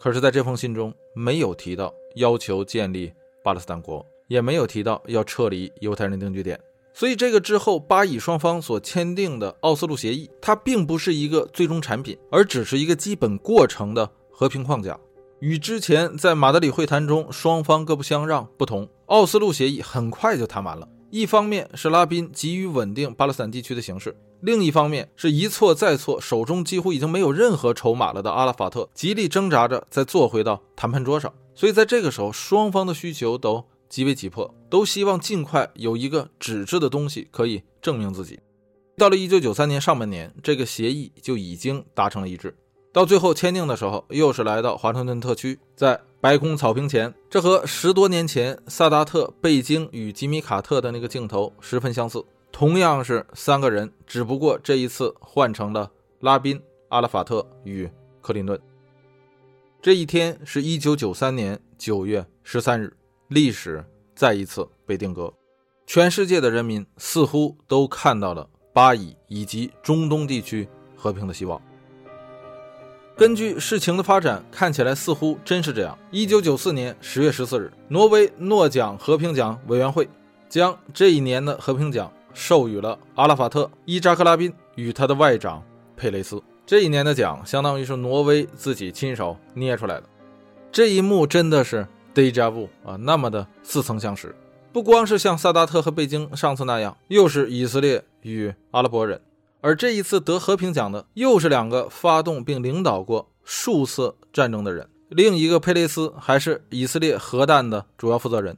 [0.00, 3.12] 可是，在这封信中没有提到要求建立
[3.44, 6.58] 巴勒斯坦国，也没有提到要撤离犹太人定居点。
[6.92, 14.98] 所以，这个之后巴以双方所签订的奥斯陆协议，它并不是一个最终产品，而只是一个基本过程的和平框架。
[15.38, 20.88] 与之前在马德里会谈中双方各不相让不同，奥斯陆协议很快就谈完了。
[21.10, 31.32] 一方面是拉宾急于稳定巴勒斯坦地区的形势，另一方面是一错再错，手中几乎已经没有任何筹码了的阿拉法特极力挣扎着再坐回到谈判桌上。
[31.54, 38.38] 所以在这个时候，双方的需求都极为急迫，都希望尽快有一个纸质的东西可以证明自己。
[38.96, 42.56] 到了1993年上半年，这个协议就已经达成了一致。
[42.92, 52.22] 到最后签订的时候，又是来到华盛顿特区，在白宫草坪前，这和十多年前萨达特贝京与吉米卡特的那个镜头十分相似。
[52.52, 55.90] 同样是三个人，只不过这一次换成了
[56.20, 56.60] 拉宾、
[56.90, 57.88] 阿拉法特与
[58.20, 58.60] 克林顿。
[59.80, 62.94] 这一天是一九九三年九月十三日，
[63.28, 63.82] 历史
[64.14, 65.32] 再一次被定格，
[65.86, 71.58] 全世界的人民似乎都看到了巴以以及中东地区和平的希望。
[73.20, 75.98] 根据事情的发展，看起来似乎真是这样。
[76.10, 80.08] 一九九四年十月十四日，挪威诺奖和平奖委员会
[80.48, 85.62] 将这一年的和平奖授予了阿拉法特、伊扎克·拉宾与他的外长
[85.98, 86.42] 佩雷斯。
[86.64, 90.04] 这一年的奖相当于是挪威自己亲手捏出来的。
[90.72, 94.34] 这一幕真的是 deja vu 啊，那么的似曾相识。
[94.72, 99.20] 不光是像萨达特和贝京上次那样，又是以色列与阿拉伯人。
[99.60, 108.56] 而这一次得和平奖的又是两个发动并领导过数次战争的人，另一个佩雷斯还是以色列核弹的主要负责人，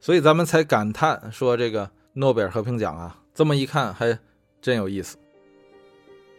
[0.00, 4.18] 所以咱们才感叹说这个诺贝尔和平奖啊，这么一看还
[4.60, 5.16] 真有意思。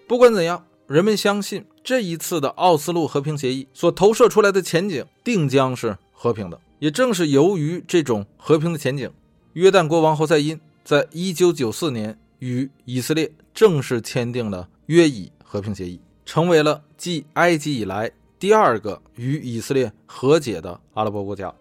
[0.08, 6.60] 不管怎样，人们相信这一次的奥斯陆和平协议所投射出来的前景定将是和平的。
[6.80, 9.10] 也正是由于这种和平的前景，
[9.54, 21.54] 约旦国王侯赛因在1994年与以色列正式签订了约以和平协议，成为了继埃及以来第二个与以色列和解的阿拉伯国家。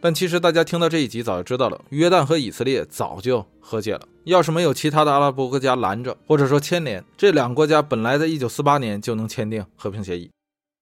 [0.00, 4.02] 但其实大家听到这一集早就知道了，约旦和以色列早就和解了。
[4.24, 10.30] 要是没有其他的阿拉伯国家拦着，或者说牵连，这两个国家本来在一九四八年就能签订和平协议。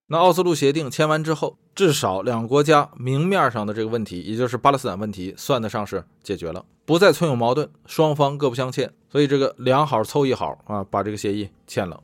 [0.08, 8.92] 那奥斯陆协定签完之后，至少两国家明面上的这个问题，也就是巴勒斯坦问题，算得上是解决了，不再存有矛盾，双方各不相欠。
[9.14, 12.00] 所以这个两好凑一好啊，把这个协议签了。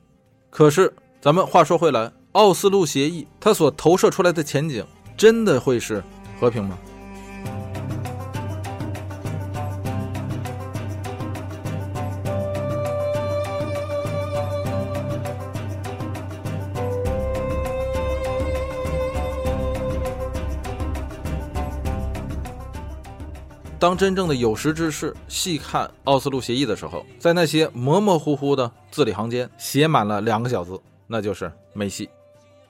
[0.48, 6.00] 可是咱们话说回来，奥斯陆协议它所投射出来的前景，真的会是
[6.38, 6.78] 和平吗？
[23.80, 32.06] 当真正的有识之士细看奥斯陆协议的时候，在那些模模糊糊的字里行间写满了两个小字，那就是没戏。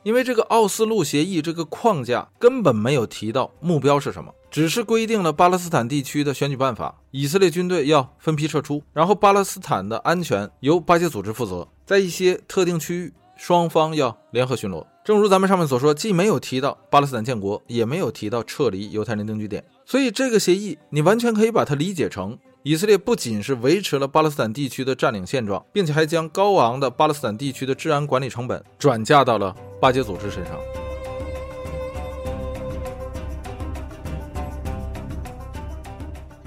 [0.05, 14.85] 因为这个奥斯陆协议这个框架根本没有提到目标是什么，只是规定了巴勒斯坦地区的选举办法，以色列军队要分批撤出，然后巴勒斯坦的安全由巴解组织负责，在一些特定区域，双方要联合巡逻。
[15.03, 19.65] 正如咱们上面所说，既没有提到巴勒斯坦建国，也没有提到撤离犹太人定居点。
[19.87, 30.55] 所以这个协议，你完全可以把它理解成，以色列不仅是维持了巴勒斯坦地区的占领现状，并且还将高昂的巴勒斯坦地区的治安管理成本转嫁到了巴结组织身上。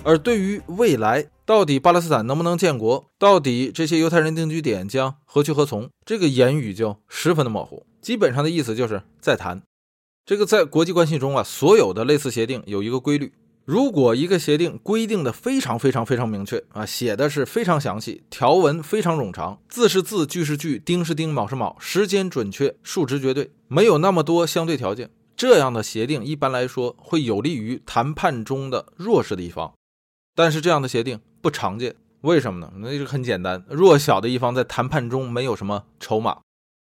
[0.03, 9.61] 而对于未来到底巴勒斯坦能不能建国，到底这些犹太人定居点将何去何从，这个言语就十分的模糊，基本上的意思就是在谈。
[10.25, 13.33] 这个在国际关系中啊，所有的类似协定有一个规律：
[13.65, 29.73] 如果一个协定规定的非常非常非常明确啊，写的是非常详细，条文非常冗长，字是字，句是句，丁是丁，卯是卯，时间准确，数值绝对，没有那么多相对条件，这样的协定一般来说会有利于谈判中的弱势的一方。
[30.35, 32.73] 但是这样的协定不常见，为什么呢？
[32.77, 36.39] 那就很简单，弱小的一方在谈判中没有什么筹码，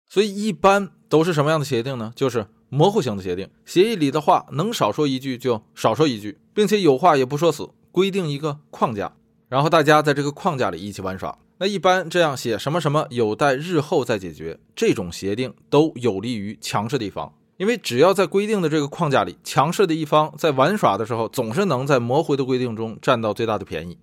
[0.09, 2.11] 所以一般都是什么样的协定呢？
[2.13, 2.47] 就是。
[2.71, 9.11] 模糊型的协定，协议里的话能少说一句就少说一句，并且有话也不说死，规定一个框架，
[9.47, 11.35] 然后大家在这个框架里一起玩耍。
[11.57, 23.97] 那一般这样写什么什么有待日后再解决，这种协定都有利于强势的一方，因为只要在规定的这个框架里，强势的一方在玩耍的时候，总是能在模糊的规定中占到最大的便宜。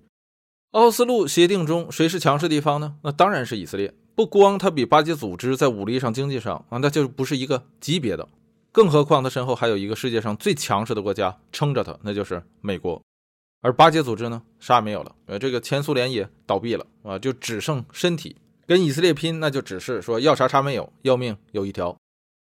[0.77, 2.97] 奥斯陆协定中谁是强势地方呢？
[3.03, 3.94] 那当然是以色列。
[4.15, 8.28] 不光他比巴基组织在武力上、经济上啊，那就不是一个级别的。
[8.73, 13.01] 更何况，他身后还有一个世界上最强势的国家撑着他，那就是美国。
[13.62, 15.15] 而巴结组织呢，啥也没有了。
[15.24, 18.36] 呃，这个前苏联也倒闭了啊，就只剩身体
[18.66, 21.97] 跟以色列拼，那就只是说要啥啥没有，要命有一条。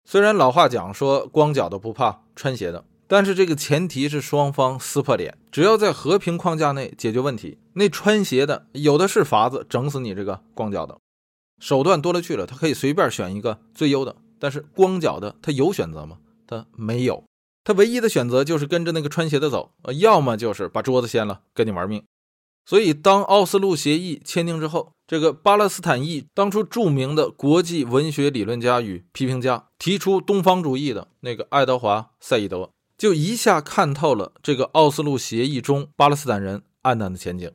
[0.08, 10.98] 虽然老话讲说光脚的不怕穿鞋的，但是这个前提是双方撕破脸，只要在和平框架内解决问题，那穿鞋的有的是法子整死你这个光脚的，
[11.60, 14.16] 手段多了去了，他可以随便选一个最优的。
[14.38, 16.18] 但是光脚的他有选择吗？
[16.46, 17.24] 他没有，
[17.62, 22.02] 他唯一的选择就是跟着那个穿鞋的走，呃，要么就是把桌子掀了跟你玩命。
[22.66, 32.70] 所以当奥斯陆协议签订之后，这个巴勒斯坦裔当初著名的国际文学理论家与批评家，提出东方主义的那个爱德华·赛义德，
[33.04, 37.50] 就一下看透了这个奥斯陆协议中巴勒斯坦人暗淡的前景。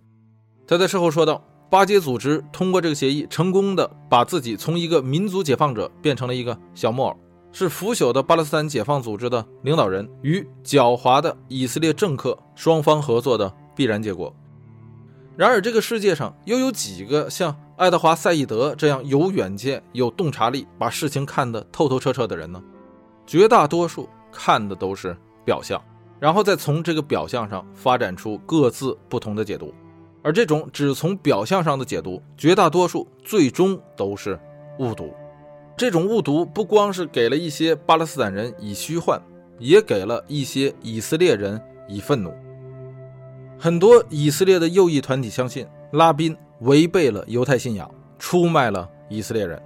[0.67, 1.43] 他在事后说道。
[1.71, 7.17] 巴结组织通过这个协议，成功的把自己从一个民族解放者变成了一个小木偶，
[7.51, 14.31] 是腐朽的巴勒斯坦解放组织的领导人与狡猾的以色列政客双方合作的必然结果。
[15.35, 22.61] 然而，这个世界上又有几个像爱德华·赛义德这样有远见、有洞察力、把事情看得透透彻彻的人呢？
[23.25, 25.17] 绝大多数看的都是
[25.49, 25.83] 表象，
[26.19, 29.73] 然后再从这个表象上发展出各自不同的解读。
[30.21, 34.39] 而这种只从表象上的解读，绝大多数最终都是
[34.77, 35.11] 误读。
[35.75, 39.19] 这种误读不光是给了一些巴勒斯坦人以虚幻，
[39.57, 42.31] 也给了一些以色列人以愤怒。
[43.57, 47.89] 很多以色列的右翼团体相信拉宾违背了犹太信仰，
[48.19, 49.59] 出卖了以色列人，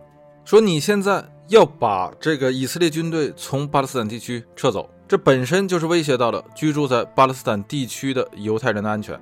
[0.45, 9.19] 说你现在要把这个以色列军队从巴勒斯坦地区撤走，这本身就是威胁到了居住在巴勒斯坦地区的犹太人的安全。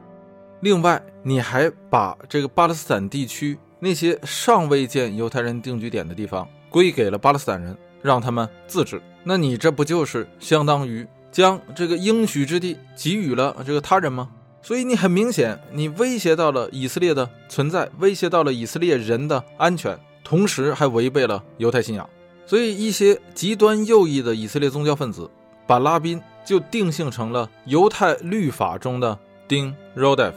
[0.62, 9.02] 另外，你还把这个巴勒斯坦地区那些尚未建犹太人定居点的地方归给了巴勒斯坦人，让他们自治。
[9.24, 14.30] 那你这不就是相当于将这个应许之地给予了这个他人吗？
[14.62, 22.08] 所以你很明显，你威胁到了以色列的存在，威胁到了以色列人的安全，同时还违背了犹太信仰。
[22.45, 25.28] 所以一些极端右翼的以色列宗教分子
[25.65, 29.17] 把拉宾就定性成了犹太律法中的
[29.47, 30.33] 丁 Rodef。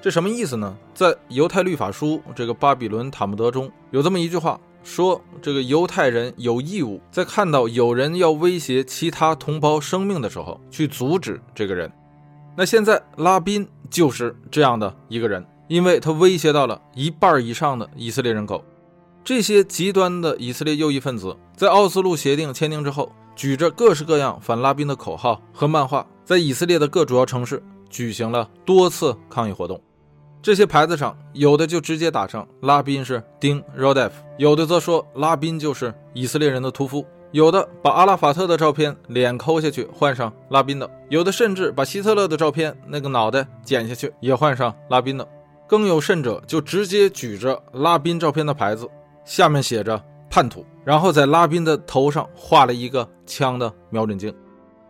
[0.00, 0.76] 这什么意思呢？
[0.94, 11.90] 在犹太律法书这个巴比伦塔木德中有这么一句话，说这个犹太人有义务在看到有人要威胁其他同胞生命的时候去阻止这个人。
[12.56, 18.64] 那现在拉宾就是这样的一个人，因为他威胁到了一半以上的以色列人口。
[19.24, 29.80] 这些极端的以色列右翼分子在奥斯陆协定签订之后，举着各式各样反拉宾的口号和漫画，在以色列的各主要城市举行了多次抗议活动。
[30.42, 37.06] 这些牌子上有的就直接打上拉宾是丁 Rodef，有的则说拉宾就是以色列人的屠夫。
[37.30, 45.24] 有的把阿拉法特的照片脸抠下去换上拉宾的，有的甚至把希特勒的照片那个脑袋剪下去也换上拉宾的，
[45.68, 48.88] 更有甚者就直接举着拉宾照片的牌子，
[49.24, 54.34] 下面写着叛徒，然后在拉宾的头上画了一个枪的瞄准镜。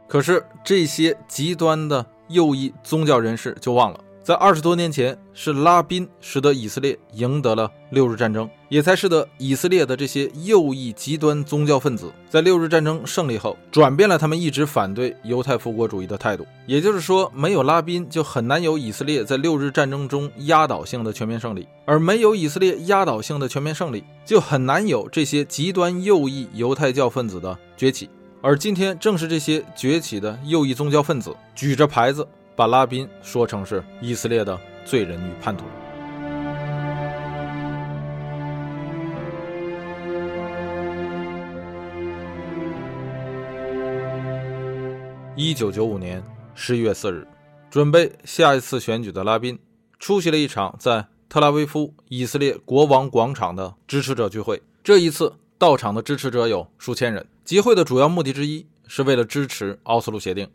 [0.07, 4.01] 可是这些极端的右翼宗教人士就忘了。
[4.29, 16.47] 在二十多年前，是拉宾使得以色列赢得了六日战争，也才使得以色列的这些右翼极端宗教分子在六日战争胜利后，转变了他们一直反对犹太复国主义的态度。
[16.67, 28.11] 也就是说，没有拉宾，就很难有以色列在六日战争中压倒性的全面胜利；而没有以色列压倒性的全面胜利，就很难有这些极端右翼犹太教分子的崛起。
[28.43, 32.29] 而今天，正是这些崛起的右翼宗教分子举着牌子。
[32.59, 35.65] 把拉宾说成是以色列的罪人与叛徒。
[45.37, 46.21] 一九九五年
[46.57, 47.25] 十一月四日，
[47.71, 49.57] 准备下一次选举的拉宾
[50.01, 54.61] 出席了一场在特拉维夫以色列国王广场的支持者聚会。
[54.83, 57.25] 这一次到场的支持者有数千人。
[57.45, 60.51] 集会的主要目的之一是为了支持奥斯陆协定。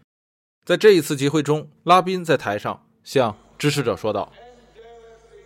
[0.65, 4.31] 在这一次集会中，拉宾在台上向支持者说道：“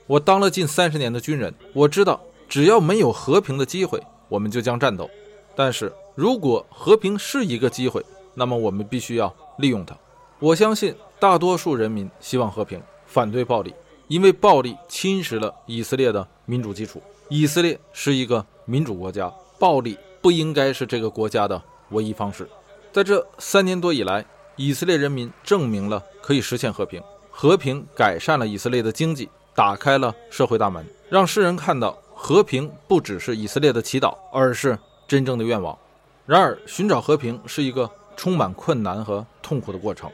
[0.05, 3.99] 我当了近三十年的军人，我知道只要没有和平的机会，
[4.29, 5.09] 我们就将战斗。
[5.55, 9.97] 但是如果和平是一个机会，那么我们必须要利用它。
[10.37, 13.73] 我相信大多数人民希望和平，反对暴力，
[14.09, 17.01] 因为暴力侵蚀了以色列的民主基础。
[17.29, 22.47] 以色列是一个民主国家，暴力不应该是这个国家的唯一方式。
[22.91, 24.23] 在这三年多以来。”
[24.59, 34.75] 以色列人民证明了可以实现和平，和平改善了以色列的经济，打开了社会大门，让世人看到和平不只是以色列的祈祷，而是
[35.07, 35.77] 真正的愿望。
[36.25, 40.09] 然而，寻找和平是一个充满困难和痛苦的过程，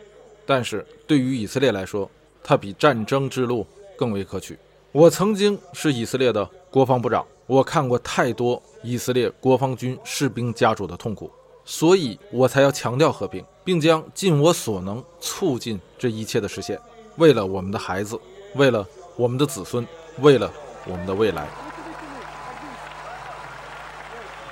[0.45, 2.11] 但是对于以色列来说，
[2.43, 3.65] 它比战争之路
[3.97, 4.59] 更为可取。
[4.91, 11.31] 我曾经是以色列的国防部长，我看过太多以色列国防军士兵家属的痛苦。
[11.65, 16.79] 所以我才要强调和平，并将尽我所能促进这一切的实现，
[17.17, 18.19] 为了我们的孩子，
[18.55, 19.87] 为了我们的子孙，
[20.19, 20.51] 为了
[20.85, 21.47] 我们的未来。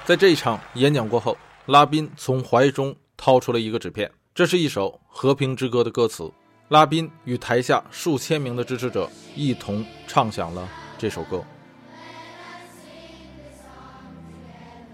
[0.06, 6.32] 在这一场演讲过后，拉宾从怀中掏出了一个纸片，这是一首《和平之歌》的歌词。
[6.70, 10.68] 拉宾与台下数千名的支持者一同唱响了
[10.98, 11.44] 这首歌。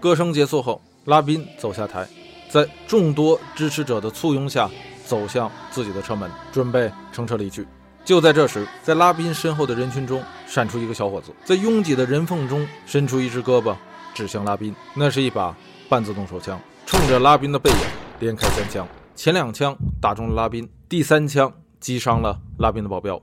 [0.00, 0.80] 歌声结束后。
[1.04, 2.06] 拉宾走下台，
[2.48, 4.70] 在众多支持者的簇拥下，
[5.04, 7.66] 走向自己的车门，准备乘车离去。
[8.04, 13.76] 就在这时，在拉宾身后的人群中闪出一个小伙子，在拥挤的人缝中伸出一只胳膊，
[14.14, 14.74] 指向拉宾。
[14.94, 15.54] 那是一把
[15.90, 17.76] 半自动手枪，冲着拉宾的背影
[18.20, 23.20] 连开三枪，前两枪打中了拉宾，第三枪击伤了拉宾的保镖。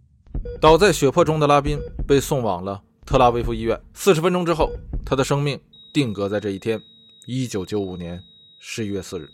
[0.62, 3.80] 倒在血泊中的拉宾被送往了特拉维夫医院。
[3.96, 4.70] 四十分钟之后，
[5.04, 5.60] 他的生命
[5.92, 6.80] 定格在这一天。
[7.28, 8.22] 一九九五年
[8.68, 9.30] 十一月四日，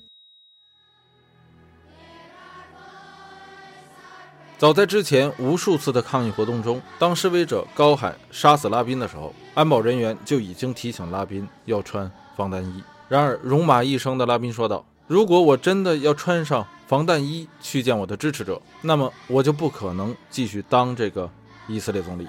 [4.58, 12.84] 早在之前无数次的抗议活动中，当示威者高喊“杀死拉宾”的时候，安保人员就已经提醒拉宾要穿防弹衣。
[13.08, 21.28] 然而，戎马一生的拉宾说道：“如果我真的要穿上防弹衣去见我的支持者，那么我就不可能继续当这个
[21.70, 22.28] 以色列总理。”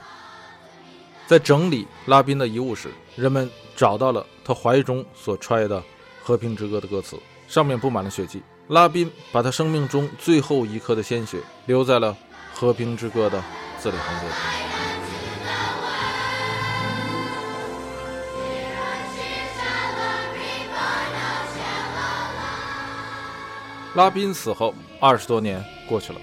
[1.27, 5.81] 在整理拉宾的遗物时，人们找到了他怀中所揣的
[6.23, 7.19] 《和平之歌》的歌词，
[7.49, 8.43] 上面布满了血迹。
[8.69, 12.13] 拉宾把他生命中最后一颗的鲜血留在了
[12.59, 13.43] 《和平之歌》的
[13.79, 14.29] 字里行间。
[23.95, 26.21] 拉宾死后二十多年过去了，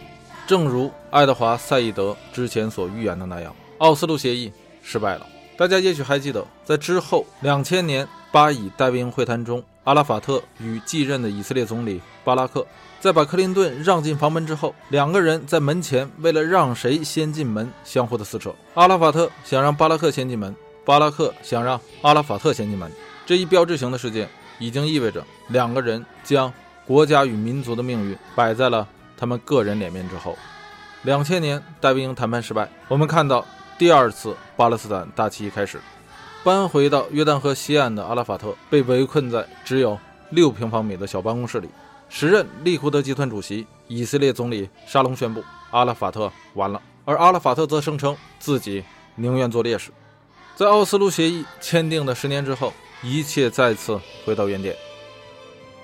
[0.48, 4.52] 正如爱德华·赛义德之前所预言的那样，奥斯陆协议
[4.82, 5.28] 失败了。
[5.56, 12.64] 大家也许还记得，在之后两千年巴以戴维营会谈中，阿拉法特与继任的以色列总理巴拉克
[13.00, 18.54] 在把克林顿让进房门之后，两个人在门前为了让谁先进门相互的撕扯。
[18.76, 20.56] 阿拉法特想让巴拉克先进门，
[20.86, 22.92] 巴拉克想让阿拉法特先进门。
[23.26, 24.30] 这一标志性的事件
[24.60, 26.54] 已经意味着两个人将。
[26.86, 30.36] 国家与民族的命运摆在了他们个人脸面之后。
[31.04, 33.44] 两千年戴维营谈判失败，我们看到
[33.78, 35.80] 第二次巴勒斯坦大起义开始。
[36.44, 40.00] 搬回到约旦河西岸的阿拉法特被围困在只有
[40.32, 41.70] 六平方米的小办公室里。
[42.10, 48.84] 时任利库德集团主席、以色列总理沙龙宣布，阿拉法特完了，而阿拉法特则声称自己
[49.16, 49.92] 宁愿做烈士。
[50.56, 54.76] 在奥斯陆协议签订的十年之后，一切再次回到原点。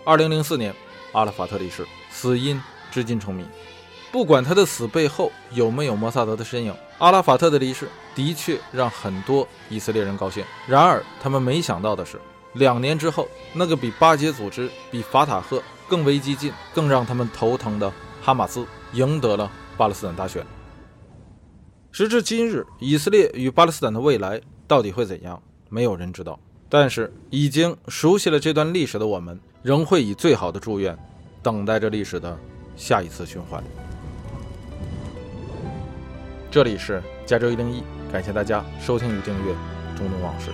[0.04, 0.74] 二零零四年。
[1.12, 2.62] 阿拉法特离世，死因
[2.92, 3.46] 至今成谜。
[4.16, 7.86] 不管他的死背后有没有摩萨德的身影，阿拉法特的离世
[8.16, 10.42] 的确让很多以色列人高兴。
[10.66, 12.18] 然而，他们没想到的是，
[12.54, 20.46] 两年之后，那个比巴结组织、比法塔赫更为激进、更让他们头疼的哈马斯赢得了巴勒斯坦大选。
[21.92, 25.44] 时至今日，以色列与巴勒斯坦的未来到底会怎样？
[25.68, 26.40] 没有人知道。
[26.70, 29.38] 但是，已经熟悉了这段历史的我们。
[29.62, 30.98] 仍会以最好的祝愿，
[31.44, 32.40] 等待着历史的
[32.78, 33.62] 下一次循环。
[36.56, 39.52] 这里是加州一零一，感谢大家收听与订阅
[39.98, 40.52] 《中东往事》。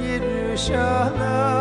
[0.00, 1.55] Yerushalayim